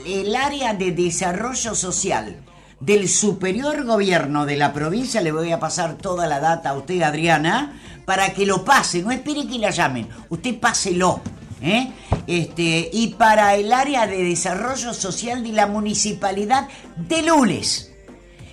el 0.05 0.35
área 0.35 0.73
de 0.73 0.91
desarrollo 0.91 1.73
social 1.75 2.41
del 2.81 3.07
superior 3.07 3.85
gobierno 3.85 4.45
de 4.45 4.57
la 4.57 4.73
provincia. 4.73 5.21
Le 5.21 5.31
voy 5.31 5.53
a 5.53 5.61
pasar 5.61 5.95
toda 5.95 6.27
la 6.27 6.41
data 6.41 6.71
a 6.71 6.73
usted, 6.73 7.01
Adriana, 7.01 7.79
para 8.03 8.33
que 8.33 8.45
lo 8.45 8.65
pase. 8.65 9.01
No 9.01 9.11
espere 9.11 9.47
que 9.47 9.59
la 9.59 9.69
llamen, 9.69 10.09
usted 10.27 10.59
páselo. 10.59 11.21
¿Eh? 11.61 11.91
Este, 12.27 12.89
y 12.93 13.15
para 13.17 13.55
el 13.55 13.73
área 13.73 14.07
de 14.07 14.23
desarrollo 14.23 14.93
social 14.93 15.43
de 15.43 15.51
la 15.51 15.67
municipalidad 15.67 16.67
de 16.95 17.21
Lules. 17.21 17.91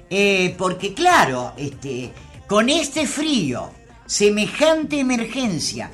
Eh, 0.09 0.55
porque 0.57 0.95
claro, 0.95 1.53
este, 1.57 2.13
con 2.47 2.69
este 2.69 3.07
frío, 3.07 3.71
semejante 4.07 5.01
emergencia, 5.01 5.91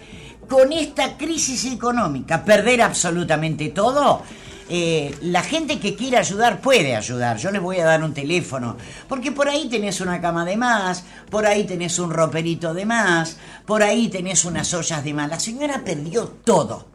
con 0.49 0.73
esta 0.73 1.17
crisis 1.17 1.65
económica, 1.65 2.45
perder 2.45 2.83
absolutamente 2.83 3.71
todo, 3.71 4.23
eh, 4.69 5.15
la 5.23 5.43
gente 5.43 5.81
que 5.81 5.95
quiere 5.95 6.19
ayudar 6.19 6.61
puede 6.61 6.95
ayudar. 6.95 7.37
Yo 7.39 7.51
les 7.51 7.61
voy 7.61 7.79
a 7.79 7.85
dar 7.85 8.05
un 8.05 8.15
teléfono, 8.15 8.77
porque 9.09 9.33
por 9.33 9.49
ahí 9.49 9.69
tenés 9.69 10.01
una 10.01 10.21
cama 10.21 10.45
de 10.45 10.57
más, 10.57 11.05
por 11.31 11.47
ahí 11.47 11.65
tenés 11.65 11.99
un 11.99 12.11
roperito 12.11 12.75
de 12.75 12.87
más, 12.87 13.39
por 13.67 13.83
ahí 13.83 14.09
tenés 14.09 14.45
unas 14.45 14.73
ollas 14.75 15.03
de 15.03 15.15
más. 15.15 15.29
La 15.29 15.41
señora 15.41 15.83
perdió 15.85 16.27
todo. 16.45 16.92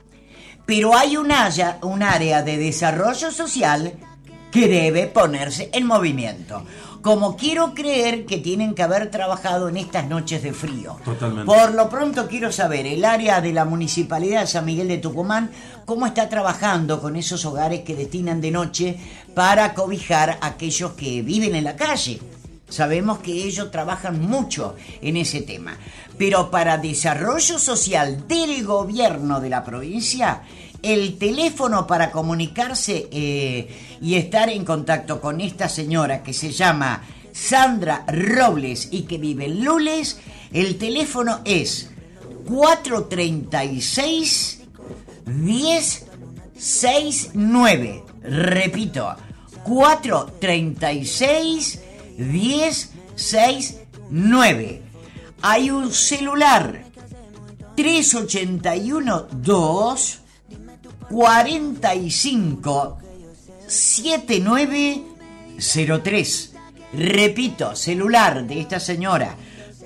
Pero 0.68 0.96
hay 0.98 1.16
un 1.16 1.32
área, 1.32 1.80
un 1.82 2.04
área 2.04 2.44
de 2.44 2.58
desarrollo 2.58 3.32
social 3.32 3.94
que 4.52 4.68
debe 4.68 5.08
ponerse 5.08 5.70
en 5.72 5.88
movimiento. 5.88 6.66
Como 7.02 7.38
quiero 7.38 7.74
creer 7.74 8.26
que 8.26 8.38
tienen 8.38 8.76
que 8.76 8.84
haber 8.84 9.10
trabajado 9.10 9.70
en 9.70 9.78
estas 9.78 10.10
noches 10.10 10.44
de 10.44 10.52
frío. 10.52 10.98
Totalmente. 11.06 11.46
Por 11.46 11.74
lo 11.74 11.90
pronto 11.90 12.28
quiero 12.28 12.52
saber, 12.52 12.86
el 12.86 13.06
área 13.06 13.40
de 13.40 13.54
la 13.54 13.64
Municipalidad 13.64 14.42
de 14.42 14.48
San 14.48 14.66
Miguel 14.66 14.90
de 14.90 14.98
Tucumán, 14.98 15.52
cómo 15.86 16.06
está 16.06 16.28
trabajando 16.28 17.00
con 17.00 17.16
esos 17.16 17.46
hogares 17.46 17.82
que 17.82 17.96
destinan 17.96 18.42
de 18.42 18.52
noche 18.52 18.98
para 19.34 19.74
cobijar 19.74 20.38
a 20.42 20.48
aquellos 20.48 20.92
que 20.92 21.22
viven 21.22 21.56
en 21.56 21.64
la 21.64 21.78
calle. 21.78 22.20
Sabemos 22.68 23.20
que 23.20 23.32
ellos 23.32 23.72
trabajan 23.72 24.20
mucho 24.20 24.76
en 25.02 25.16
ese 25.16 25.42
tema. 25.42 25.78
Pero 26.18 26.50
para 26.50 26.78
desarrollo 26.78 27.60
social 27.60 28.28
del 28.28 28.66
gobierno 28.66 29.40
de 29.40 29.50
la 29.50 29.64
provincia, 29.64 30.42
el 30.82 31.18
teléfono 31.18 31.88
para 31.88 32.12
comunicarse 32.12 33.08
eh, 33.12 33.98
y 34.02 34.16
estar 34.16 34.50
en 34.50 34.66
contacto 34.66 35.22
con 35.22 35.40
esta 35.42 35.70
señora 35.70 36.24
que 36.24 36.34
se 36.34 36.52
llama 36.52 37.04
Sandra 37.34 38.04
Robles 38.08 38.90
y 38.92 39.04
que 39.04 39.18
vive 39.18 39.46
en 39.46 39.64
Lules, 39.64 40.20
el 40.54 40.78
teléfono 40.78 41.40
es 41.46 41.90
436 42.48 44.62
1069. 45.26 48.04
Repito, 48.24 49.16
436 49.64 51.82
1069. 52.18 54.87
Hay 55.42 55.70
un 55.70 55.94
celular 55.94 56.84
381 57.76 59.28
2 59.32 60.20
45 61.10 62.98
7903. 63.68 66.54
Repito, 66.94 67.76
celular 67.76 68.48
de 68.48 68.62
esta 68.62 68.80
señora 68.80 69.36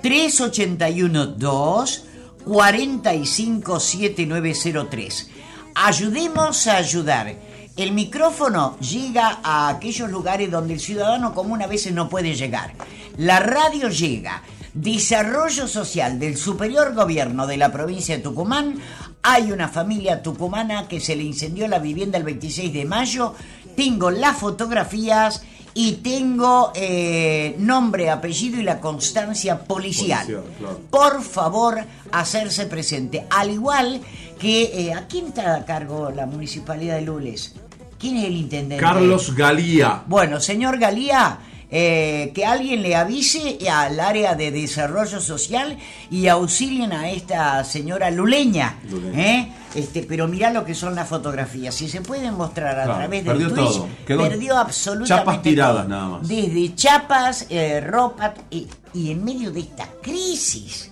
381 0.02 1.26
2 1.26 2.04
45 2.44 3.80
7903. 3.80 5.30
Ayudemos 5.74 6.66
a 6.66 6.76
ayudar. 6.76 7.34
El 7.76 7.92
micrófono 7.92 8.78
llega 8.78 9.40
a 9.42 9.68
aquellos 9.68 10.10
lugares 10.10 10.50
donde 10.50 10.74
el 10.74 10.80
ciudadano 10.80 11.34
común 11.34 11.62
a 11.62 11.66
veces 11.66 11.92
no 11.92 12.08
puede 12.08 12.34
llegar. 12.34 12.74
La 13.16 13.40
radio 13.40 13.88
llega. 13.88 14.42
Desarrollo 14.74 15.68
social 15.68 16.18
del 16.18 16.36
superior 16.36 16.94
gobierno 16.94 17.46
de 17.46 17.58
la 17.58 17.70
provincia 17.70 18.16
de 18.16 18.22
Tucumán. 18.22 18.78
Hay 19.22 19.52
una 19.52 19.68
familia 19.68 20.22
tucumana 20.22 20.88
que 20.88 20.98
se 20.98 21.14
le 21.14 21.22
incendió 21.22 21.68
la 21.68 21.78
vivienda 21.78 22.16
el 22.16 22.24
26 22.24 22.72
de 22.72 22.84
mayo. 22.84 23.34
Tengo 23.76 24.10
las 24.10 24.38
fotografías 24.38 25.42
y 25.74 25.92
tengo 25.96 26.72
eh, 26.74 27.54
nombre, 27.58 28.10
apellido 28.10 28.60
y 28.60 28.62
la 28.62 28.80
constancia 28.80 29.58
policial. 29.64 30.26
Policial, 30.26 30.44
claro. 30.58 30.80
Por 30.90 31.22
favor, 31.22 31.78
hacerse 32.10 32.66
presente. 32.66 33.26
Al 33.30 33.50
igual 33.50 34.00
que, 34.38 34.88
eh, 34.88 34.94
¿a 34.94 35.06
quién 35.06 35.26
está 35.26 35.54
a 35.54 35.64
cargo 35.64 36.10
la 36.10 36.26
municipalidad 36.26 36.96
de 36.96 37.02
Lules? 37.02 37.54
¿Quién 37.98 38.16
es 38.16 38.24
el 38.24 38.36
intendente? 38.36 38.82
Carlos 38.82 39.34
Galía. 39.34 40.02
Bueno, 40.06 40.40
señor 40.40 40.78
Galía, 40.78 41.38
eh, 41.74 42.30
que 42.34 42.44
alguien 42.44 42.82
le 42.82 42.94
avise 42.94 43.58
al 43.68 43.98
área 43.98 44.34
de 44.34 44.50
desarrollo 44.50 45.20
social 45.20 45.78
y 46.10 46.28
auxilien 46.28 46.92
a 46.92 47.10
esta 47.10 47.64
señora 47.64 48.10
luleña. 48.10 48.76
Luleña. 48.90 49.18
¿eh? 49.20 49.52
Este, 49.74 50.02
pero 50.02 50.28
mirá 50.28 50.50
lo 50.50 50.66
que 50.66 50.74
son 50.74 50.94
las 50.94 51.08
fotografías. 51.08 51.74
Si 51.74 51.88
se 51.88 52.02
pueden 52.02 52.34
mostrar 52.34 52.78
a 52.78 52.84
Claro, 52.84 52.98
través 52.98 53.24
perdió 53.24 53.48
Twitch, 53.48 53.64
todo. 53.72 53.88
Quedó 54.06 54.28
perdió 54.28 54.58
absolutamente 54.58 55.14
chapas 55.24 55.42
tiradas 55.42 55.76
todo. 55.86 55.88
nada 55.88 56.08
más. 56.18 56.28
Desde 56.28 56.74
chapas, 56.74 57.46
eh, 57.48 57.80
ropa 57.80 58.34
y, 58.50 58.68
y 58.92 59.10
en 59.10 59.24
medio 59.24 59.50
de 59.50 59.60
esta 59.60 59.88
crisis. 60.02 60.90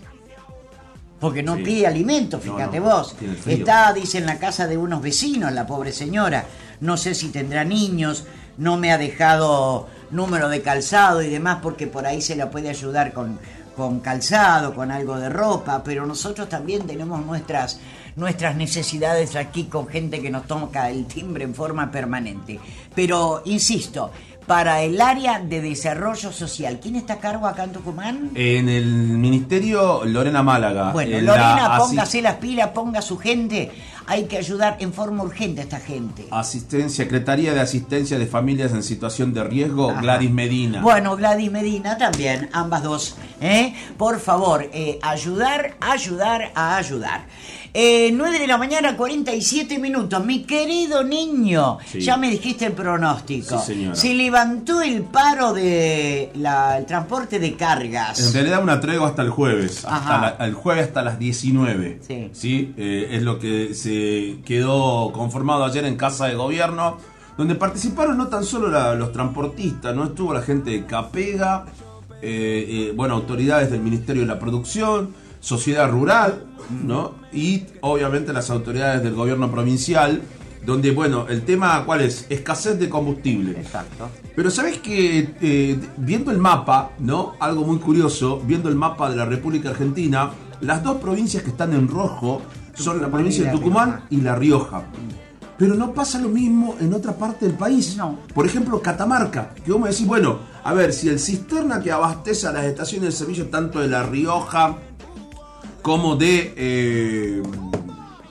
Porque 1.21 1.43
no 1.43 1.57
Sí. 1.57 1.63
pide 1.65 1.87
alimento, 1.87 2.39
fíjate 2.41 2.81
no, 2.81 2.87
vos. 2.87 3.15
Está, 3.45 3.93
dice, 3.93 4.17
en 4.17 4.25
la 4.25 4.39
casa 4.39 4.67
de 4.67 4.79
unos 4.79 5.03
vecinos, 5.03 5.53
la 5.53 5.67
pobre 5.67 5.93
señora. 5.93 6.47
No 6.81 6.97
sé 6.97 7.15
si 7.15 7.29
tendrá 7.29 7.63
niños, 7.63 8.25
no 8.57 8.77
me 8.77 8.93
ha 8.93 8.99
dejado 8.99 9.89
número 10.11 10.49
de 10.49 10.63
calzado 10.63 11.23
y 11.23 11.29
demás, 11.29 11.59
porque 11.63 11.87
por 11.87 12.07
ahí 12.07 12.21
se 12.21 12.37
la 12.37 12.51
puede 12.51 12.69
ayudar 12.69 13.13
con, 13.13 13.39
con 13.77 14.01
calzado, 14.01 14.75
con 14.75 14.91
algo 14.91 15.17
de 15.19 15.29
ropa, 15.29 15.83
pero 15.85 16.07
nosotros 16.07 16.49
también 16.49 16.87
tenemos 16.87 17.25
nuestras, 17.25 17.81
nuestras 18.17 18.57
necesidades 18.57 19.37
aquí 19.37 19.65
con 19.65 19.87
gente 19.89 20.21
que 20.21 20.31
nos 20.31 20.47
toca 20.47 20.91
el 20.91 21.07
timbre 21.07 21.45
en 21.45 21.55
forma 21.55 21.91
permanente. 21.91 22.59
Pero, 22.95 23.43
insisto, 23.45 24.11
para 24.47 24.83
el 24.83 25.01
área 25.01 25.39
de 25.39 25.61
desarrollo 25.61 26.33
social, 26.33 26.81
¿quién 26.83 26.97
está 26.97 27.15
a 27.15 27.19
cargo 27.19 27.47
acá 27.47 27.65
en 27.65 27.73
Tucumán? 27.73 28.31
En 28.35 28.69
el 28.69 28.85
ministerio 28.85 30.05
Lorena 30.05 30.43
Málaga. 30.43 30.91
Bueno, 30.91 31.21
la 31.21 31.23
Lorena, 31.23 31.79
póngase 31.79 32.21
las 32.21 32.35
pilas, 32.35 32.71
ponga 32.71 33.01
su 33.01 33.17
gente. 33.17 33.71
Hay 34.07 34.25
que 34.25 34.39
ayudar 34.39 34.77
en 34.81 34.93
forma 34.93 35.23
urgente 35.23 35.61
a 35.61 35.65
esta 35.65 35.79
gente. 35.81 36.27
Asistencia, 36.31 37.05
Secretaría 37.05 37.55
de 37.55 37.61
Asistencia 37.61 38.19
de 38.19 38.27
Familias 38.27 38.73
en 38.73 38.83
Situación 38.83 39.33
de 39.33 39.45
Riesgo, 39.45 39.91
Ajá. 39.91 40.01
Gladys 40.01 40.31
Medina. 40.31 40.81
Bueno, 40.83 41.17
Gladys 41.17 41.51
Medina 41.51 41.97
también, 41.97 42.49
ambas 42.53 42.83
dos. 42.83 43.17
¿eh? 43.41 43.75
Por 43.97 44.19
favor, 44.21 44.69
eh, 44.73 44.99
ayudar, 45.03 45.77
ayudar, 45.81 46.51
a 46.55 46.77
ayudar. 46.77 47.27
Eh, 47.73 48.11
9 48.13 48.41
de 48.41 48.49
la 48.49 48.59
mañana, 48.59 48.97
47 48.97 49.79
minutos. 49.79 50.25
Mi 50.25 50.43
querido 50.43 51.05
niño, 51.05 51.79
Sí. 51.87 52.01
ya 52.01 52.17
me 52.17 52.29
dijiste 52.29 52.67
el 52.67 52.73
pronóstico. 52.73 53.61
Sí, 53.61 53.75
señora. 53.75 53.95
Se 53.95 54.13
levantó 54.13 54.83
el 54.83 55.03
paro 55.03 55.53
de 55.53 56.31
la- 56.35 56.79
el 56.79 56.87
transporte 56.87 57.39
de 57.39 57.55
cargas. 57.55 58.19
En 58.27 58.33
realidad 58.33 58.61
una 58.61 58.81
tregua 58.81 59.09
hasta 59.11 59.23
el 59.23 59.31
jueves, 59.31 59.85
hasta 59.85 60.21
la- 60.39 60.45
el 60.47 60.55
jueves 60.55 60.89
hasta 60.89 61.03
las 61.03 61.19
19. 61.21 62.01
Sí. 62.33 62.75
Eh, 62.77 63.09
es 63.13 63.23
lo 63.23 63.39
que 63.39 63.73
se 63.75 63.90
quedó 64.45 65.13
conformado 65.13 65.65
ayer 65.65 65.85
en 65.85 65.97
Casa 65.97 66.27
de 66.27 66.35
Gobierno, 66.35 66.97
donde 67.37 67.55
participaron 67.55 68.19
no 68.19 68.29
tan 68.29 68.45
solo 68.45 68.69
la- 68.69 68.95
los 68.95 69.13
transportistas, 69.13 69.95
no 69.95 70.05
estuvo 70.05 70.35
la 70.35 70.43
gente 70.43 70.71
de 70.71 70.85
Capega, 70.87 71.65
eh, 72.23 72.67
eh, 72.91 72.93
bueno, 72.95 73.15
autoridades 73.15 73.71
del 73.71 73.81
Ministerio 73.81 74.23
de 74.23 74.29
la 74.29 74.39
Producción, 74.39 75.15
sociedad 75.41 75.91
rural, 75.91 76.45
¿no? 76.85 77.15
Y 77.33 77.63
obviamente 77.81 78.33
las 78.33 78.51
autoridades 78.51 79.03
del 79.03 79.15
gobierno 79.15 79.51
provincial, 79.51 80.21
donde, 80.67 80.91
bueno, 80.91 81.27
el 81.31 81.41
tema, 81.43 81.83
¿cuál 81.87 82.03
es? 82.03 82.27
Escasez 82.29 82.79
de 82.79 82.91
combustible. 82.91 83.53
Exacto. 83.59 84.11
Pero 84.37 84.51
sabes 84.51 84.77
que 84.79 85.35
eh, 85.41 85.79
viendo 85.97 86.31
el 86.31 86.37
mapa, 86.37 86.91
¿no? 86.99 87.33
Algo 87.41 87.65
muy 87.65 87.79
curioso, 87.79 88.43
viendo 88.45 88.69
el 88.69 88.75
mapa 88.77 89.09
de 89.09 89.17
la 89.17 89.25
República 89.25 89.71
Argentina, 89.71 90.31
las 90.61 90.83
dos 90.85 90.99
provincias 90.99 91.43
que 91.43 91.49
están 91.49 91.73
en 91.73 91.89
rojo 91.89 92.43
son 92.75 93.01
la 93.01 93.09
provincia 93.09 93.45
de 93.45 93.51
Tucumán 93.51 94.05
y 94.11 94.21
La 94.21 94.35
Rioja. 94.35 94.83
Pero 95.57 95.75
no 95.75 95.93
pasa 95.93 96.19
lo 96.19 96.31
mismo 96.31 96.77
en 96.81 96.95
otra 96.95 97.13
parte 97.15 97.47
del 97.47 97.55
país. 97.55 97.97
No. 97.97 98.21
Por 98.33 98.47
ejemplo, 98.47 98.81
Catamarca, 98.81 99.51
que 99.63 99.71
vos 99.71 99.81
me 99.81 99.91
decís, 99.91 100.07
bueno, 100.07 100.39
a 100.65 100.73
ver, 100.73 100.93
si 100.93 101.09
el 101.09 101.21
cisterna 101.21 101.83
que 101.83 101.93
abastece 101.93 102.47
a 102.47 102.53
las 102.53 102.65
estaciones 102.65 103.11
de 103.11 103.17
servicio 103.19 103.49
tanto 103.49 103.81
de 103.81 103.89
La 103.89 104.03
Rioja 104.03 104.79
como 105.83 106.17
de 106.17 106.55
eh, 106.57 107.43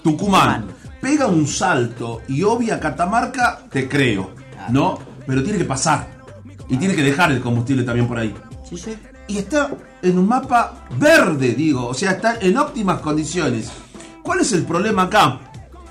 Tucumán, 0.04 0.66
pega 1.02 1.28
un 1.28 1.48
salto 1.48 2.22
y 2.28 2.42
obvia 2.44 2.80
Catamarca, 2.80 3.60
te 3.70 3.88
creo, 3.88 4.32
¿no? 4.70 4.98
Pero 5.28 5.44
tiene 5.44 5.60
que 5.60 5.66
pasar. 5.66 6.20
Y 6.68 6.78
tiene 6.78 6.96
que 6.96 7.04
dejar 7.04 7.32
el 7.32 7.42
combustible 7.42 7.84
también 7.84 8.08
por 8.08 8.18
ahí. 8.18 8.34
Sí, 8.68 8.78
sí. 8.78 8.96
Y 9.28 9.38
está 9.38 9.70
en 10.02 10.18
un 10.18 10.28
mapa 10.28 10.86
verde, 10.98 11.54
digo, 11.54 11.86
o 11.88 11.94
sea, 11.94 12.12
está 12.12 12.38
en 12.42 12.58
óptimas 12.58 13.00
condiciones. 13.02 13.72
¿Cuál 14.30 14.42
es 14.42 14.54
el 14.54 14.64
problema 14.64 15.02
acá? 15.02 15.40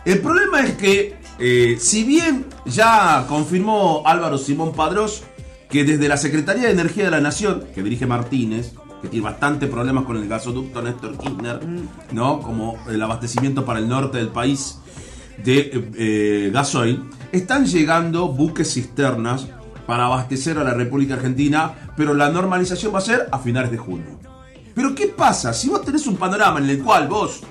El 0.05 0.20
problema 0.20 0.61
es 0.61 0.77
que, 0.77 1.16
eh, 1.40 1.77
si 1.81 2.05
bien 2.05 2.46
ya 2.66 3.27
confirmó 3.29 4.05
Álvaro 4.07 4.38
Simón 4.38 4.74
Padrós 4.74 5.24
que 5.68 5.83
desde 5.83 6.07
la 6.07 6.16
Secretaría 6.16 6.66
de 6.66 6.70
Energía 6.70 7.07
de 7.07 7.11
la 7.11 7.20
Nación, 7.20 7.64
que 7.74 7.83
dirige 7.83 8.07
Martínez, 8.07 8.74
que 9.03 9.09
tiene 9.09 9.24
bastante 9.24 9.66
problemas 9.66 10.05
con 10.05 10.18
el 10.18 10.29
gasoducto 10.29 10.81
Néstor 10.81 11.18
Kirchner, 11.18 11.59
¿no? 12.12 12.40
Como 12.40 12.79
el 12.88 13.03
abastecimiento 13.03 13.64
para 13.64 13.81
el 13.81 13.88
norte 13.88 14.18
del 14.18 14.29
país 14.29 14.79
de 15.42 15.59
eh, 15.59 15.90
eh, 15.96 16.51
gasoil, 16.53 17.11
están 17.33 17.66
llegando 17.66 18.29
buques 18.29 18.72
cisternas 18.72 19.48
para 19.85 20.05
abastecer 20.05 20.59
a 20.59 20.62
la 20.62 20.74
República 20.74 21.14
Argentina, 21.14 21.92
pero 21.96 22.14
la 22.14 22.31
normalización 22.31 22.94
va 22.94 22.98
a 22.98 23.03
ser 23.03 23.27
a 23.33 23.40
finales 23.40 23.72
de 23.72 23.79
junio. 23.79 24.20
Pero 24.77 24.94
¿qué 24.94 25.09
pasa? 25.09 25.53
Si 25.53 25.68
vos 25.68 25.85
tenés 25.85 26.07
un 26.07 26.16
panorama 26.16 26.61
en 26.61 26.70
el 26.70 26.79
cual 26.85 27.09
vos, 27.09 27.42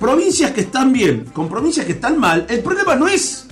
provincias 0.00 0.50
que 0.50 0.62
están 0.62 0.92
bien 0.92 1.26
con 1.32 1.48
provincias 1.48 1.86
que 1.86 1.92
están 1.92 2.18
mal, 2.18 2.46
el 2.48 2.60
problema 2.60 2.96
no 2.96 3.06
es 3.06 3.46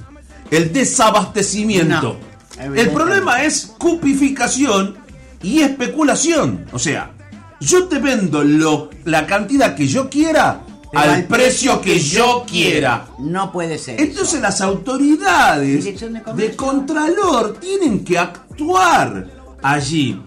el 0.50 0.72
desabastecimiento. 0.72 2.18
No, 2.58 2.74
el 2.74 2.90
problema 2.90 3.44
es 3.44 3.74
cupificación 3.78 4.96
y 5.42 5.60
especulación. 5.60 6.66
O 6.72 6.78
sea, 6.78 7.12
yo 7.60 7.86
te 7.86 7.98
vendo 7.98 8.42
lo, 8.42 8.90
la 9.04 9.26
cantidad 9.26 9.76
que 9.76 9.86
yo 9.86 10.08
quiera 10.08 10.62
Pero 10.90 11.04
al 11.04 11.24
precio 11.24 11.80
que 11.80 12.00
yo 12.00 12.44
quiera. 12.48 13.06
No 13.18 13.52
puede 13.52 13.78
ser. 13.78 14.00
Entonces 14.00 14.34
eso. 14.34 14.42
las 14.42 14.60
autoridades 14.60 15.84
de 15.84 16.22
de. 16.34 16.56
Contralor 16.56 17.58
tienen 17.60 18.04
que 18.04 18.18
actuar 18.18 19.26
allí. 19.62 20.20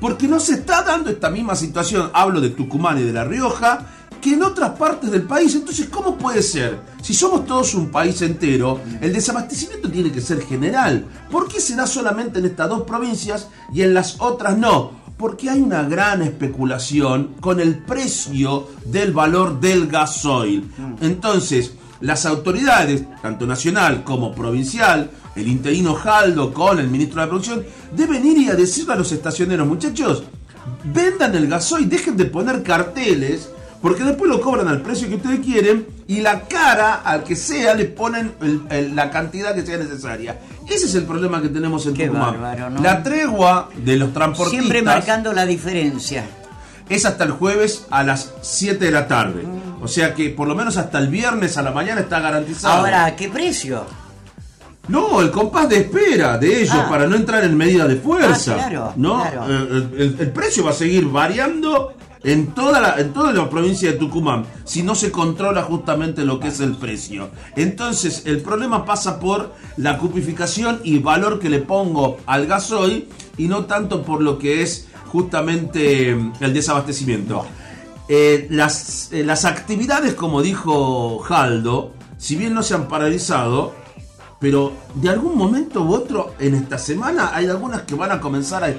Porque 0.00 0.28
no 0.28 0.38
se 0.38 0.54
está 0.54 0.82
dando 0.82 1.10
esta 1.10 1.28
misma 1.30 1.56
situación, 1.56 2.10
hablo 2.12 2.40
de 2.40 2.50
Tucumán 2.50 2.98
y 2.98 3.02
de 3.02 3.12
La 3.12 3.24
Rioja, 3.24 3.84
en 4.34 4.42
otras 4.42 4.70
partes 4.70 5.10
del 5.10 5.22
país. 5.22 5.54
Entonces, 5.54 5.88
¿cómo 5.88 6.16
puede 6.16 6.42
ser? 6.42 6.78
Si 7.02 7.14
somos 7.14 7.46
todos 7.46 7.74
un 7.74 7.90
país 7.90 8.20
entero, 8.22 8.80
el 9.00 9.12
desabastecimiento 9.12 9.90
tiene 9.90 10.12
que 10.12 10.20
ser 10.20 10.42
general. 10.42 11.04
¿Por 11.30 11.48
qué 11.48 11.60
será 11.60 11.86
solamente 11.86 12.38
en 12.38 12.46
estas 12.46 12.68
dos 12.68 12.82
provincias 12.82 13.48
y 13.72 13.82
en 13.82 13.94
las 13.94 14.20
otras 14.20 14.56
no? 14.56 14.92
Porque 15.16 15.50
hay 15.50 15.60
una 15.60 15.82
gran 15.82 16.22
especulación 16.22 17.34
con 17.40 17.60
el 17.60 17.78
precio 17.78 18.68
del 18.84 19.12
valor 19.12 19.60
del 19.60 19.88
gasoil. 19.88 20.70
Entonces, 21.00 21.72
las 22.00 22.26
autoridades, 22.26 23.02
tanto 23.20 23.46
nacional 23.46 24.04
como 24.04 24.32
provincial, 24.32 25.10
el 25.34 25.48
interino 25.48 25.94
Jaldo 25.94 26.52
con 26.52 26.78
el 26.78 26.88
ministro 26.88 27.20
de 27.20 27.26
la 27.26 27.30
producción, 27.30 27.64
deben 27.96 28.24
ir 28.24 28.38
y 28.38 28.46
decirle 28.46 28.92
a 28.92 28.96
los 28.96 29.10
estacioneros, 29.10 29.66
muchachos, 29.66 30.22
vendan 30.84 31.34
el 31.34 31.48
gasoil, 31.48 31.88
dejen 31.88 32.16
de 32.16 32.26
poner 32.26 32.62
carteles, 32.62 33.50
porque 33.82 34.02
después 34.04 34.30
lo 34.30 34.40
cobran 34.40 34.68
al 34.68 34.80
precio 34.82 35.08
que 35.08 35.14
ustedes 35.16 35.40
quieren 35.40 35.86
y 36.06 36.20
la 36.20 36.42
cara 36.42 36.94
al 37.04 37.22
que 37.24 37.36
sea 37.36 37.74
le 37.74 37.84
ponen 37.86 38.32
el- 38.40 38.62
el- 38.70 38.96
la 38.96 39.10
cantidad 39.10 39.54
que 39.54 39.64
sea 39.64 39.78
necesaria. 39.78 40.38
Ese 40.68 40.86
es 40.86 40.94
el 40.94 41.04
problema 41.04 41.40
que 41.40 41.48
tenemos 41.48 41.86
en 41.86 41.94
Qué 41.94 42.06
Tucumán. 42.08 42.32
bárbaro, 42.40 42.70
¿no? 42.70 42.82
La 42.82 43.02
tregua 43.02 43.68
de 43.76 43.96
los 43.96 44.12
transportistas 44.12 44.60
Siempre 44.60 44.82
marcando 44.82 45.32
la 45.32 45.46
diferencia. 45.46 46.24
es 46.88 47.04
hasta 47.04 47.24
el 47.24 47.32
jueves 47.32 47.86
a 47.90 48.02
las 48.02 48.32
7 48.42 48.86
de 48.86 48.90
la 48.90 49.06
tarde. 49.06 49.42
Mm. 49.44 49.82
O 49.82 49.86
sea 49.88 50.14
que 50.14 50.30
por 50.30 50.48
lo 50.48 50.54
menos 50.54 50.76
hasta 50.76 50.98
el 50.98 51.08
viernes 51.08 51.56
a 51.56 51.62
la 51.62 51.70
mañana 51.70 52.00
está 52.00 52.18
garantizado. 52.20 52.78
Ahora, 52.80 53.04
¿a 53.04 53.14
qué 53.16 53.28
precio? 53.28 53.84
No, 54.88 55.20
el 55.20 55.30
compás 55.30 55.68
de 55.68 55.80
espera 55.80 56.38
de 56.38 56.62
ellos 56.62 56.74
Ah. 56.74 56.86
para 56.88 57.06
no 57.06 57.14
entrar 57.14 57.44
en 57.44 57.54
medida 57.56 57.86
de 57.86 57.96
fuerza. 57.96 58.52
Ah, 58.54 58.56
claro, 58.68 58.92
¿no? 58.96 59.20
claro. 59.20 59.44
Eh, 59.46 59.66
El, 59.70 60.00
el- 60.00 60.16
el 60.18 60.30
precio 60.32 60.64
va 60.64 60.70
a 60.70 60.74
seguir 60.74 61.04
variando 61.06 61.92
en 62.24 62.48
toda, 62.48 62.80
la, 62.80 63.00
en 63.00 63.12
toda 63.12 63.32
la 63.32 63.48
provincia 63.48 63.92
de 63.92 63.98
Tucumán 63.98 64.44
si 64.64 64.82
no 64.82 64.94
se 64.94 65.10
controla 65.10 65.62
justamente 65.62 66.24
lo 66.24 66.40
que 66.40 66.48
es 66.48 66.60
el 66.60 66.76
precio. 66.76 67.30
Entonces, 67.56 68.22
el 68.26 68.40
problema 68.40 68.84
pasa 68.84 69.20
por 69.20 69.54
la 69.76 69.98
cupificación 69.98 70.80
y 70.84 70.98
valor 70.98 71.38
que 71.38 71.48
le 71.48 71.60
pongo 71.60 72.18
al 72.26 72.46
gasoil 72.46 73.08
y 73.36 73.48
no 73.48 73.66
tanto 73.66 74.02
por 74.02 74.22
lo 74.22 74.38
que 74.38 74.62
es 74.62 74.88
justamente 75.06 76.10
eh, 76.10 76.32
el 76.40 76.52
desabastecimiento. 76.52 77.46
Eh, 78.08 78.46
las, 78.50 79.12
eh, 79.12 79.22
las 79.22 79.44
actividades, 79.44 80.14
como 80.14 80.42
dijo 80.42 81.18
Jaldo, 81.20 81.92
si 82.16 82.36
bien 82.36 82.54
no 82.54 82.62
se 82.62 82.74
han 82.74 82.88
paralizado, 82.88 83.74
pero 84.40 84.72
de 84.94 85.08
algún 85.08 85.36
momento 85.36 85.82
u 85.82 85.92
otro 85.92 86.34
en 86.38 86.54
esta 86.54 86.78
semana 86.78 87.32
hay 87.34 87.46
algunas 87.46 87.82
que 87.82 87.94
van 87.94 88.12
a 88.12 88.20
comenzar 88.20 88.64
a, 88.64 88.74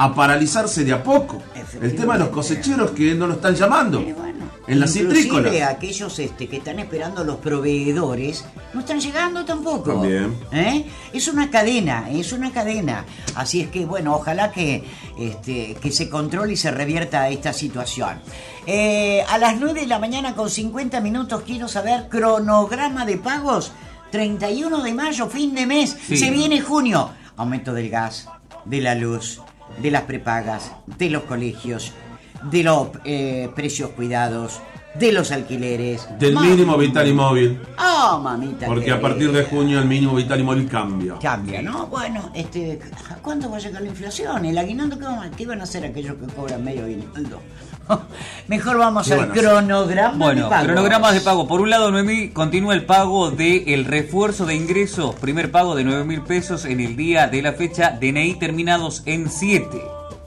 a 0.00 0.14
paralizarse 0.14 0.82
de 0.82 0.94
a 0.94 1.02
poco. 1.02 1.42
El 1.78 1.94
tema 1.94 2.14
de 2.14 2.20
los 2.20 2.30
cosecheros 2.30 2.92
que 2.92 3.14
no 3.14 3.26
lo 3.26 3.34
están 3.34 3.54
llamando. 3.54 4.00
Bueno, 4.00 4.48
en 4.66 4.80
las 4.80 4.96
inclusive 4.96 5.24
citrícolas. 5.24 5.68
aquellos 5.68 6.18
este, 6.18 6.48
que 6.48 6.56
están 6.56 6.78
esperando 6.78 7.22
los 7.22 7.36
proveedores 7.36 8.46
no 8.72 8.80
están 8.80 8.98
llegando 8.98 9.44
tampoco. 9.44 9.92
También. 9.92 10.34
¿Eh? 10.52 10.86
Es 11.12 11.28
una 11.28 11.50
cadena, 11.50 12.08
es 12.10 12.32
una 12.32 12.50
cadena. 12.50 13.04
Así 13.34 13.60
es 13.60 13.68
que, 13.68 13.84
bueno, 13.84 14.14
ojalá 14.14 14.50
que, 14.50 14.84
este, 15.18 15.76
que 15.82 15.92
se 15.92 16.08
controle 16.08 16.54
y 16.54 16.56
se 16.56 16.70
revierta 16.70 17.28
esta 17.28 17.52
situación. 17.52 18.22
Eh, 18.66 19.22
a 19.28 19.36
las 19.36 19.60
9 19.60 19.82
de 19.82 19.86
la 19.86 19.98
mañana 19.98 20.34
con 20.34 20.48
50 20.48 20.98
minutos 21.02 21.42
quiero 21.44 21.68
saber 21.68 22.08
cronograma 22.08 23.04
de 23.04 23.18
pagos. 23.18 23.72
31 24.12 24.82
de 24.82 24.94
mayo, 24.94 25.28
fin 25.28 25.54
de 25.54 25.66
mes. 25.66 25.94
Sí. 26.08 26.16
Se 26.16 26.30
viene 26.30 26.62
junio. 26.62 27.10
Aumento 27.36 27.74
del 27.74 27.90
gas, 27.90 28.28
de 28.64 28.80
la 28.80 28.94
luz, 28.94 29.40
de 29.78 29.90
las 29.90 30.02
prepagas, 30.02 30.72
de 30.98 31.10
los 31.10 31.24
colegios, 31.24 31.92
de 32.50 32.62
los 32.62 32.88
eh, 33.04 33.48
precios 33.54 33.90
cuidados, 33.90 34.60
de 34.94 35.12
los 35.12 35.30
alquileres. 35.30 36.08
Del 36.18 36.36
mínimo 36.36 36.76
vital 36.76 37.06
y 37.06 37.12
móvil. 37.12 37.60
Ah, 37.76 38.18
mamita. 38.22 38.66
Porque 38.66 38.90
a 38.90 39.00
partir 39.00 39.30
de 39.32 39.44
junio 39.44 39.78
el 39.78 39.86
mínimo 39.86 40.14
vital 40.14 40.40
y 40.40 40.42
móvil 40.42 40.68
cambia. 40.68 41.16
Cambia, 41.20 41.62
¿no? 41.62 41.86
Bueno, 41.86 42.30
este, 42.34 42.80
¿a 43.10 43.14
¿cuándo 43.16 43.50
va 43.50 43.58
a 43.58 43.60
llegar 43.60 43.82
la 43.82 43.88
inflación? 43.88 44.44
¿El 44.44 44.58
aguinaldo 44.58 44.98
qué 44.98 45.04
van, 45.04 45.30
qué 45.32 45.46
van 45.46 45.60
a 45.60 45.64
hacer 45.64 45.84
aquellos 45.84 46.16
que 46.16 46.26
cobran 46.34 46.64
medio 46.64 46.84
aguinaldo? 46.84 47.40
Mejor 48.48 48.78
vamos 48.78 49.06
¿Qué 49.06 49.14
al 49.14 49.30
cronograma 49.32 50.16
Bueno, 50.16 50.44
de 50.44 50.50
pago. 50.50 50.64
cronogramas 50.64 51.14
de 51.14 51.20
pago. 51.20 51.46
Por 51.48 51.60
un 51.60 51.70
lado, 51.70 51.90
Noemí, 51.90 52.30
continúa 52.30 52.74
el 52.74 52.84
pago 52.84 53.30
del 53.30 53.84
refuerzo 53.84 54.46
de 54.46 54.54
ingresos. 54.54 55.14
Primer 55.16 55.50
pago 55.50 55.74
de 55.74 55.84
9 55.84 56.04
mil 56.04 56.22
pesos 56.22 56.64
en 56.64 56.80
el 56.80 56.96
día 56.96 57.28
de 57.28 57.42
la 57.42 57.52
fecha. 57.52 57.98
DNI 58.00 58.34
terminados 58.34 59.02
en 59.06 59.30
7. 59.30 59.66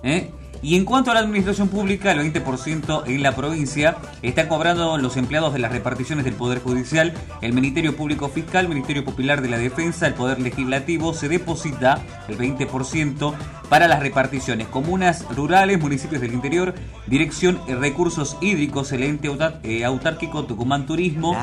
¿eh? 0.04 0.32
Y 0.62 0.78
en 0.78 0.86
cuanto 0.86 1.12
a 1.12 1.14
la 1.14 1.20
administración 1.20 1.68
pública, 1.68 2.14
el 2.14 2.20
20% 2.34 3.04
en 3.08 3.22
la 3.22 3.36
provincia 3.36 3.98
están 4.22 4.48
cobrando 4.48 4.98
los 4.98 5.18
empleados 5.18 5.52
de 5.52 5.60
las 5.60 5.74
reparticiones 5.74 6.24
del 6.24 6.36
Poder 6.36 6.62
Judicial, 6.62 7.14
el 7.42 7.52
Ministerio 7.52 7.98
Público 7.98 8.30
Fiscal, 8.30 8.70
Ministerio 8.70 9.04
Popular 9.04 9.42
de 9.42 9.50
la 9.50 9.58
Defensa, 9.58 10.08
el 10.08 10.14
Poder 10.14 10.40
Legislativo. 10.40 11.14
Se 11.14 11.28
deposita 11.28 12.02
el 12.30 12.38
20% 12.38 13.34
para 13.74 13.88
las 13.88 14.02
reparticiones. 14.02 14.68
Comunas 14.68 15.26
rurales, 15.36 15.80
municipios 15.80 16.22
del 16.22 16.32
interior, 16.32 16.76
Dirección 17.08 17.60
de 17.66 17.74
Recursos 17.74 18.38
Hídricos, 18.40 18.92
el 18.92 19.02
ente 19.02 19.32
eh, 19.64 19.84
autárquico 19.84 20.46
Tucumán 20.46 20.86
Turismo, 20.86 21.36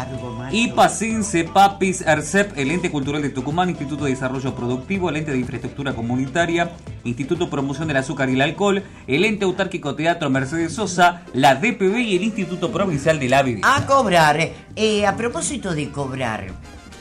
y 0.52 0.68
Pacince, 0.68 1.42
Papis, 1.42 2.06
ARCEP, 2.06 2.56
el 2.56 2.70
ente 2.70 2.88
cultural 2.92 3.20
de 3.20 3.30
Tucumán, 3.30 3.68
Instituto 3.68 4.04
de 4.04 4.12
Desarrollo 4.12 4.54
Productivo, 4.54 5.10
el 5.10 5.16
ente 5.16 5.32
de 5.32 5.38
Infraestructura 5.38 5.92
Comunitaria, 5.92 6.70
Instituto 7.02 7.46
de 7.46 7.50
Promoción 7.50 7.88
del 7.88 7.96
Azúcar 7.96 8.30
y 8.30 8.34
el 8.34 8.42
Alcohol, 8.42 8.84
el 9.08 9.24
ente 9.24 9.44
autárquico 9.44 9.96
Teatro 9.96 10.30
Mercedes 10.30 10.72
Sosa, 10.72 11.22
la 11.34 11.56
DPB 11.56 11.98
y 11.98 12.16
el 12.16 12.22
Instituto 12.22 12.70
Provincial 12.70 13.18
de 13.18 13.28
la 13.28 13.42
Vivienda. 13.42 13.74
A 13.74 13.86
cobrar. 13.86 14.38
Eh, 14.76 15.04
a 15.04 15.16
propósito 15.16 15.74
de 15.74 15.90
cobrar, 15.90 16.46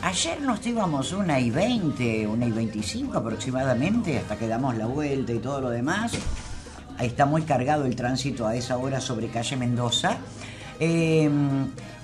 ayer 0.02 0.42
nos 0.42 0.66
íbamos 0.66 1.12
una 1.14 1.40
y 1.40 1.50
20, 1.50 2.28
una 2.28 2.46
y 2.46 2.52
25 2.52 3.18
aproximadamente, 3.18 4.18
hasta 4.18 4.38
que 4.38 4.48
damos 4.48 4.76
la 4.78 4.86
vuelta 4.88 5.34
y 5.34 5.40
todo 5.40 5.62
lo 5.62 5.70
demás. 5.70 6.14
Ahí 6.98 7.08
está 7.08 7.26
muy 7.26 7.44
cargado 7.44 7.86
el 7.86 7.96
tránsito 7.96 8.46
a 8.46 8.56
esa 8.56 8.78
hora 8.78 9.00
sobre 9.00 9.30
calle 9.30 9.56
Mendoza. 9.56 10.18
Eh, 10.80 11.30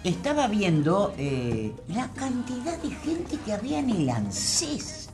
estaba 0.03 0.47
viendo 0.47 1.13
eh, 1.17 1.73
la 1.89 2.11
cantidad 2.13 2.77
de 2.81 2.91
gente 2.91 3.37
que 3.43 3.53
había 3.53 3.79
en 3.79 3.89
el 3.89 4.09
ANSES. 4.09 5.04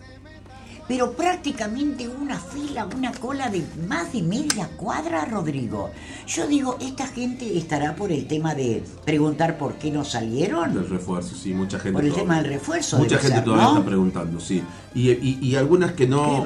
Pero 0.92 1.14
prácticamente 1.14 2.06
una 2.06 2.38
fila, 2.38 2.86
una 2.98 3.14
cola 3.14 3.50
de 3.50 3.64
más 3.88 4.12
de 4.12 4.22
media 4.22 4.68
cuadra, 4.76 5.24
Rodrigo. 5.24 5.90
Yo 6.28 6.46
digo, 6.48 6.76
¿esta 6.82 7.08
gente 7.08 7.58
estará 7.58 7.96
por 7.96 8.12
el 8.12 8.28
tema 8.28 8.54
de 8.56 8.84
preguntar 9.06 9.58
por 9.58 9.76
qué 9.76 9.90
no 9.90 10.04
salieron? 10.04 10.74
Del 10.74 10.90
refuerzo, 10.90 11.34
sí, 11.34 11.54
mucha 11.54 11.80
gente. 11.80 11.94
Por 11.94 12.04
el 12.04 12.10
todavía- 12.12 12.24
tema 12.34 12.42
del 12.42 12.52
refuerzo, 12.56 12.98
Mucha 12.98 13.20
gente 13.20 13.36
ser, 13.36 13.44
todavía 13.46 13.68
¿no? 13.68 13.74
está 13.78 13.86
preguntando, 13.86 14.38
sí. 14.42 14.62
Y, 14.94 15.12
y- 15.12 15.40
y 15.42 15.56
algunas 15.56 15.94
que 15.94 16.08
no, 16.08 16.46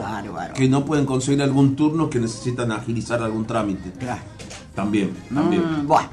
que 0.54 0.70
no 0.70 0.86
pueden 0.86 1.08
conseguir 1.08 1.42
algún 1.42 1.76
turno 1.76 2.08
que 2.08 2.20
necesitan 2.20 2.72
agilizar 2.72 3.24
algún 3.24 3.48
trámite. 3.48 3.94
Claro. 3.98 4.22
También, 4.76 5.10
también. 5.34 5.64
Mm, 5.86 5.88
bueno. 5.88 6.10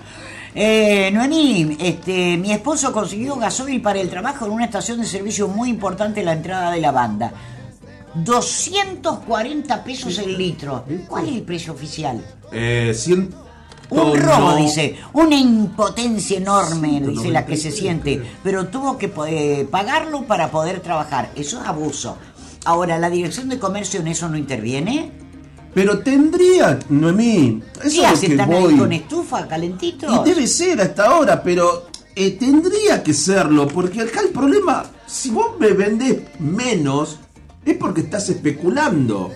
Eh, 0.55 1.11
Noemí, 1.13 1.77
este, 1.81 2.39
mi 2.39 2.53
esposo 2.53 2.93
consiguió 2.93 3.37
gasoil 3.37 3.81
para 3.83 4.01
el 4.01 4.09
trabajo 4.09 4.47
en 4.47 4.53
una 4.53 4.65
estación 4.65 5.01
de 5.01 5.07
servicio 5.07 5.49
muy 5.49 5.69
importante 5.69 6.21
en 6.21 6.27
la 6.27 6.33
entrada 6.33 6.71
de 6.71 6.81
la 6.81 6.93
banda. 6.93 7.31
240 8.15 9.85
pesos 9.85 10.19
el 10.19 10.37
litro. 10.37 10.85
¿Cuál 11.09 11.29
es 11.29 11.35
el 11.37 11.43
precio 11.43 11.73
oficial? 11.73 12.25
Eh, 12.53 12.95
Un 13.91 14.17
robo, 14.19 14.51
no- 14.53 14.57
dice. 14.57 14.97
Una 15.13 15.37
impotencia 15.37 16.39
enorme, 16.39 17.01
dice 17.07 17.29
la 17.31 17.45
que 17.45 17.57
se 17.57 17.71
193, 17.71 17.75
siente. 17.75 18.23
Pero 18.43 18.67
tuvo 18.69 18.97
que 18.97 19.13
eh, 19.29 19.69
pagarlo 19.71 20.23
para 20.23 20.51
poder 20.51 20.81
trabajar. 20.81 21.31
Eso 21.37 21.61
es 21.61 21.67
abuso. 21.67 22.17
Ahora, 22.65 22.99
¿la 22.99 23.11
Dirección 23.11 23.49
de 23.49 23.59
Comercio 23.59 24.01
en 24.01 24.09
eso 24.09 24.29
no 24.29 24.37
interviene? 24.37 25.11
Pero 25.75 25.99
tendría, 26.01 26.79
Noemí. 26.91 27.63
Eso 27.83 28.03
¿Qué 28.03 28.07
es 28.07 28.13
lo 28.15 28.21
que 28.21 28.27
¿Están 28.27 28.51
voy. 28.51 28.73
ahí 28.75 28.79
con 28.79 28.93
estufa, 28.93 29.49
calentito? 29.49 30.07
Y 30.25 30.29
debe 30.29 30.47
ser 30.47 30.81
hasta 30.81 31.07
ahora, 31.07 31.43
pero 31.43 31.87
eh, 32.15 32.33
tendría 32.33 33.03
que 33.03 33.13
serlo, 33.15 33.67
porque 33.69 34.03
acá 34.03 34.21
el 34.21 34.29
problema, 34.29 34.85
si 35.07 35.31
vos 35.31 35.59
me 35.59 35.69
vendés 35.73 36.19
menos, 36.39 37.19
es 37.65 37.77
porque 37.77 38.03
estás 38.03 38.29
especulando. 38.29 39.33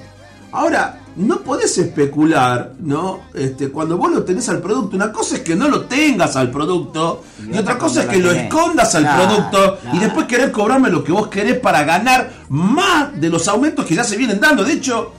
Ahora, 0.53 1.01
no 1.17 1.41
podés 1.41 1.77
especular, 1.79 2.73
¿no? 2.79 3.21
Este, 3.35 3.71
cuando 3.71 3.97
vos 3.97 4.11
lo 4.11 4.23
tenés 4.23 4.49
al 4.49 4.61
producto, 4.61 4.97
una 4.97 5.11
cosa 5.11 5.37
es 5.37 5.41
que 5.43 5.57
no 5.57 5.69
lo 5.69 5.83
tengas 5.87 6.37
al 6.37 6.51
producto, 6.51 7.25
y, 7.51 7.57
otra 7.57 7.79
cosa 7.79 8.03
es 8.03 8.09
que 8.09 8.19
lo 8.19 8.31
escondas 8.31 8.95
al 8.95 9.09
producto 9.17 9.79
y 9.93 9.99
después 9.99 10.27
querés 10.27 10.51
cobrarme 10.51 10.91
lo 10.91 11.03
que 11.03 11.13
vos 11.13 11.29
querés 11.29 11.59
para 11.59 11.85
ganar 11.85 12.31
más 12.51 13.19
de 13.19 13.31
los 13.31 13.49
aumentos 13.49 13.87
que 13.87 13.95
ya 13.95 14.05
se 14.05 14.17
vienen 14.17 14.41
dando. 14.41 14.63
De 14.63 14.75
hecho, 14.75 15.13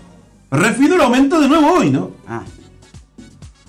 Refinor 0.51 1.01
aumentó 1.01 1.39
de 1.39 1.47
nuevo 1.47 1.67
hoy, 1.73 1.89
¿no? 1.89 2.11
Ah. 2.27 2.43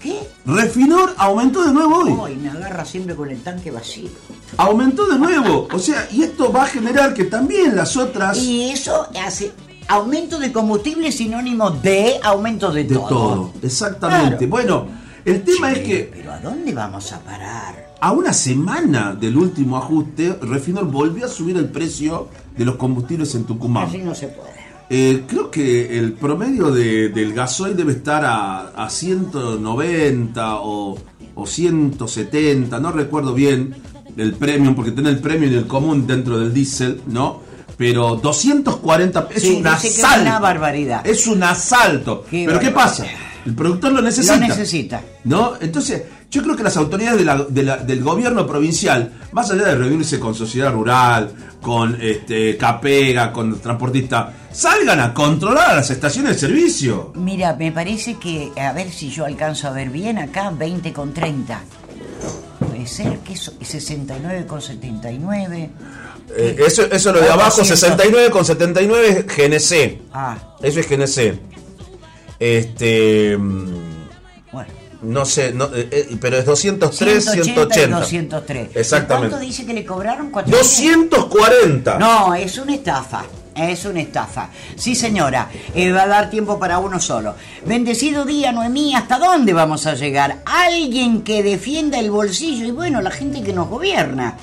¿Qué? 0.01 0.21
Refinor 0.47 1.15
aumentó 1.17 1.65
de 1.65 1.73
nuevo 1.73 1.97
hoy. 1.99 2.15
Ay, 2.25 2.37
me 2.37 2.51
agarra 2.51 2.85
siempre 2.85 3.15
con 3.17 3.31
el 3.31 3.43
tanque 3.43 3.71
vacío. 3.71 4.09
Aumentó 4.57 5.07
de 5.07 5.19
nuevo. 5.19 5.67
O 5.73 5.79
sea, 5.79 6.07
y 6.13 6.23
esto 6.23 6.53
va 6.53 6.63
a 6.65 6.67
generar 6.67 7.15
que 7.15 7.25
también 7.25 7.75
las 7.77 7.97
otras. 7.97 8.39
Y 8.39 8.71
eso 8.71 9.09
hace 9.25 9.53
aumento 9.89 10.39
de 10.39 10.53
combustible 10.53 11.11
sinónimo 11.13 11.71
de 11.71 12.21
aumento 12.23 12.71
de, 12.71 12.85
de 12.85 12.95
todo. 12.95 13.09
todo. 13.09 13.53
Exactamente. 13.63 14.49
Claro. 14.49 14.51
Bueno, 14.51 14.87
el 15.25 15.43
tema 15.43 15.73
es 15.73 15.79
que 15.81 16.11
Pero 16.15 16.33
¿a 16.33 16.39
dónde 16.41 16.73
vamos 16.73 17.13
a 17.13 17.21
parar? 17.21 17.89
a 18.01 18.13
una 18.13 18.33
semana 18.33 19.13
del 19.19 19.37
último 19.37 19.77
ajuste, 19.77 20.39
Refinor 20.41 20.85
volvió 20.85 21.27
a 21.27 21.29
subir 21.29 21.57
el 21.57 21.69
precio 21.69 22.29
de 22.57 22.65
los 22.65 22.77
combustibles 22.77 23.35
en 23.35 23.45
Tucumán. 23.45 23.89
Así 23.89 23.99
no 23.99 24.15
se 24.15 24.29
puede. 24.29 24.58
Eh, 24.91 25.25
creo 25.27 25.51
que 25.51 25.99
el 25.99 26.13
promedio 26.15 26.71
de- 26.71 27.11
del 27.11 27.35
gasoil 27.35 27.77
debe 27.77 27.93
estar 27.93 28.25
a, 28.25 28.69
a 28.69 28.89
190 28.89 30.57
o, 30.61 30.99
o 31.35 31.47
170, 31.47 32.79
no 32.81 32.93
recuerdo 32.93 33.35
bien 33.35 33.75
el 34.17 34.35
premium, 34.35 34.75
porque 34.75 34.91
tiene 34.93 35.11
el 35.11 35.19
premium 35.19 35.53
y 35.53 35.57
el 35.57 35.67
común 35.67 36.07
dentro 36.07 36.39
del 36.39 36.53
diésel, 36.55 37.03
¿no? 37.07 37.41
Pero 37.77 38.17
240 38.17 39.29
es 39.35 39.43
Sí, 39.43 39.49
un 39.57 39.63
que 39.63 39.69
es 39.89 40.03
asalto. 40.03 40.23
una 40.23 40.41
barbaridad. 40.41 41.07
Es 41.07 41.27
un 41.29 41.43
asalto. 41.43 42.25
Qué 42.29 42.45
Pero 42.47 42.59
¿qué 42.59 42.71
pasa? 42.73 43.07
El 43.49 43.55
productor 43.55 43.93
lo 43.93 44.03
necesita. 44.03 44.37
Lo 44.37 44.47
necesita. 44.47 45.01
¿No? 45.25 45.55
Entonces, 45.59 46.03
yo 46.31 46.43
creo 46.43 46.55
que 46.55 46.63
las 46.63 46.77
autoridades 46.77 47.19
de 47.19 47.25
la- 47.25 47.45
de 47.49 47.63
la- 47.63 47.77
del 47.79 48.03
gobierno 48.03 48.47
provincial, 48.47 49.11
más 49.33 49.51
allá 49.51 49.65
de 49.69 49.75
reunirse 49.75 50.21
con 50.21 50.35
sociedad 50.35 50.71
rural, 50.71 51.33
con 51.63 51.97
este, 51.99 52.59
Capega, 52.59 53.33
con 53.33 53.59
transportista, 53.59 54.35
salgan 54.53 55.01
a 55.01 55.15
controlar 55.15 55.71
a 55.71 55.77
las 55.77 55.91
estaciones 55.91 56.35
de 56.35 56.39
servicio. 56.47 57.13
Mira, 57.15 57.55
me 57.55 57.73
parece 57.73 58.17
que, 58.17 58.53
a 58.61 58.75
ver 58.75 58.91
si 58.93 59.09
yo 59.09 59.25
alcanzo 59.25 59.69
a 59.69 59.71
ver 59.71 59.89
bien 59.89 60.19
acá, 60.19 60.51
20 60.51 60.93
con 60.93 61.15
30. 61.15 61.63
Puede 62.59 62.87
ser 62.87 63.19
que 63.21 63.33
eso, 63.33 63.55
69 63.63 64.45
con 64.47 64.61
79. 64.61 65.71
Eh, 66.37 66.57
eso, 66.67 66.83
eso 66.83 66.95
es 67.09 67.17
lo 67.17 67.21
de 67.23 67.31
abajo, 67.31 67.63
así, 67.63 67.71
69 67.71 68.29
con 68.31 68.45
79 68.45 69.25
es 69.27 69.37
GNC. 69.37 70.03
Ah, 70.13 70.37
Eso 70.61 70.81
es 70.81 70.87
GNC. 70.87 71.41
Este. 72.39 73.37
bueno. 73.37 74.73
No 75.01 75.25
sé, 75.25 75.53
no, 75.53 75.67
eh, 75.67 75.89
eh, 75.93 76.17
pero 76.21 76.39
es 76.39 76.45
203, 76.45 77.25
180 77.25 77.41
y 77.41 77.55
180. 77.55 77.99
203. 78.01 78.69
Exactamente. 78.75 79.29
¿Cuánto 79.31 79.47
dice 79.47 79.65
que 79.65 79.73
le 79.73 79.85
cobraron? 79.85 80.33
¿400? 80.33 80.47
240. 80.51 81.99
No, 81.99 82.35
es 82.35 82.59
una 82.59 82.75
estafa. 82.75 83.25
Es 83.55 83.85
una 83.85 84.01
estafa. 84.01 84.51
Sí, 84.77 84.95
señora. 84.95 85.51
eh, 85.75 85.91
va 85.93 86.03
a 86.03 86.07
dar 86.07 86.31
tiempo 86.31 86.59
para 86.59 86.79
uno 86.79 87.01
solo. 87.01 87.35
Bendecido 87.65 88.25
día, 88.25 88.53
Noemí. 88.53 88.95
¿Hasta 88.95 89.19
dónde 89.19 89.53
vamos 89.53 89.87
a 89.87 89.95
llegar? 89.95 90.43
Alguien 90.45 91.23
que 91.23 91.43
defienda 91.43 91.99
el 91.99 92.11
bolsillo 92.11 92.67
y 92.67 92.71
bueno, 92.71 93.01
la 93.01 93.11
gente 93.11 93.43
que 93.43 93.53
nos 93.53 93.69
gobierna. 93.69 94.37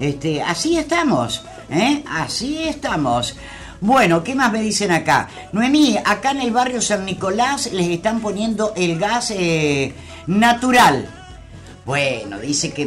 Este, 0.00 0.42
así 0.42 0.78
estamos. 0.78 1.42
¿eh? 1.70 2.02
Así 2.08 2.62
estamos. 2.64 3.36
Bueno, 3.82 4.22
¿qué 4.22 4.36
más 4.36 4.52
me 4.52 4.62
dicen 4.62 4.92
acá? 4.92 5.28
Noemí, 5.50 5.96
acá 6.04 6.30
en 6.30 6.42
el 6.42 6.52
barrio 6.52 6.80
San 6.80 7.04
Nicolás 7.04 7.72
les 7.72 7.88
están 7.88 8.20
poniendo 8.20 8.72
el 8.76 8.96
gas 8.96 9.32
eh, 9.32 9.92
natural. 10.28 11.08
Bueno, 11.84 12.38
dice 12.38 12.72
que 12.72 12.86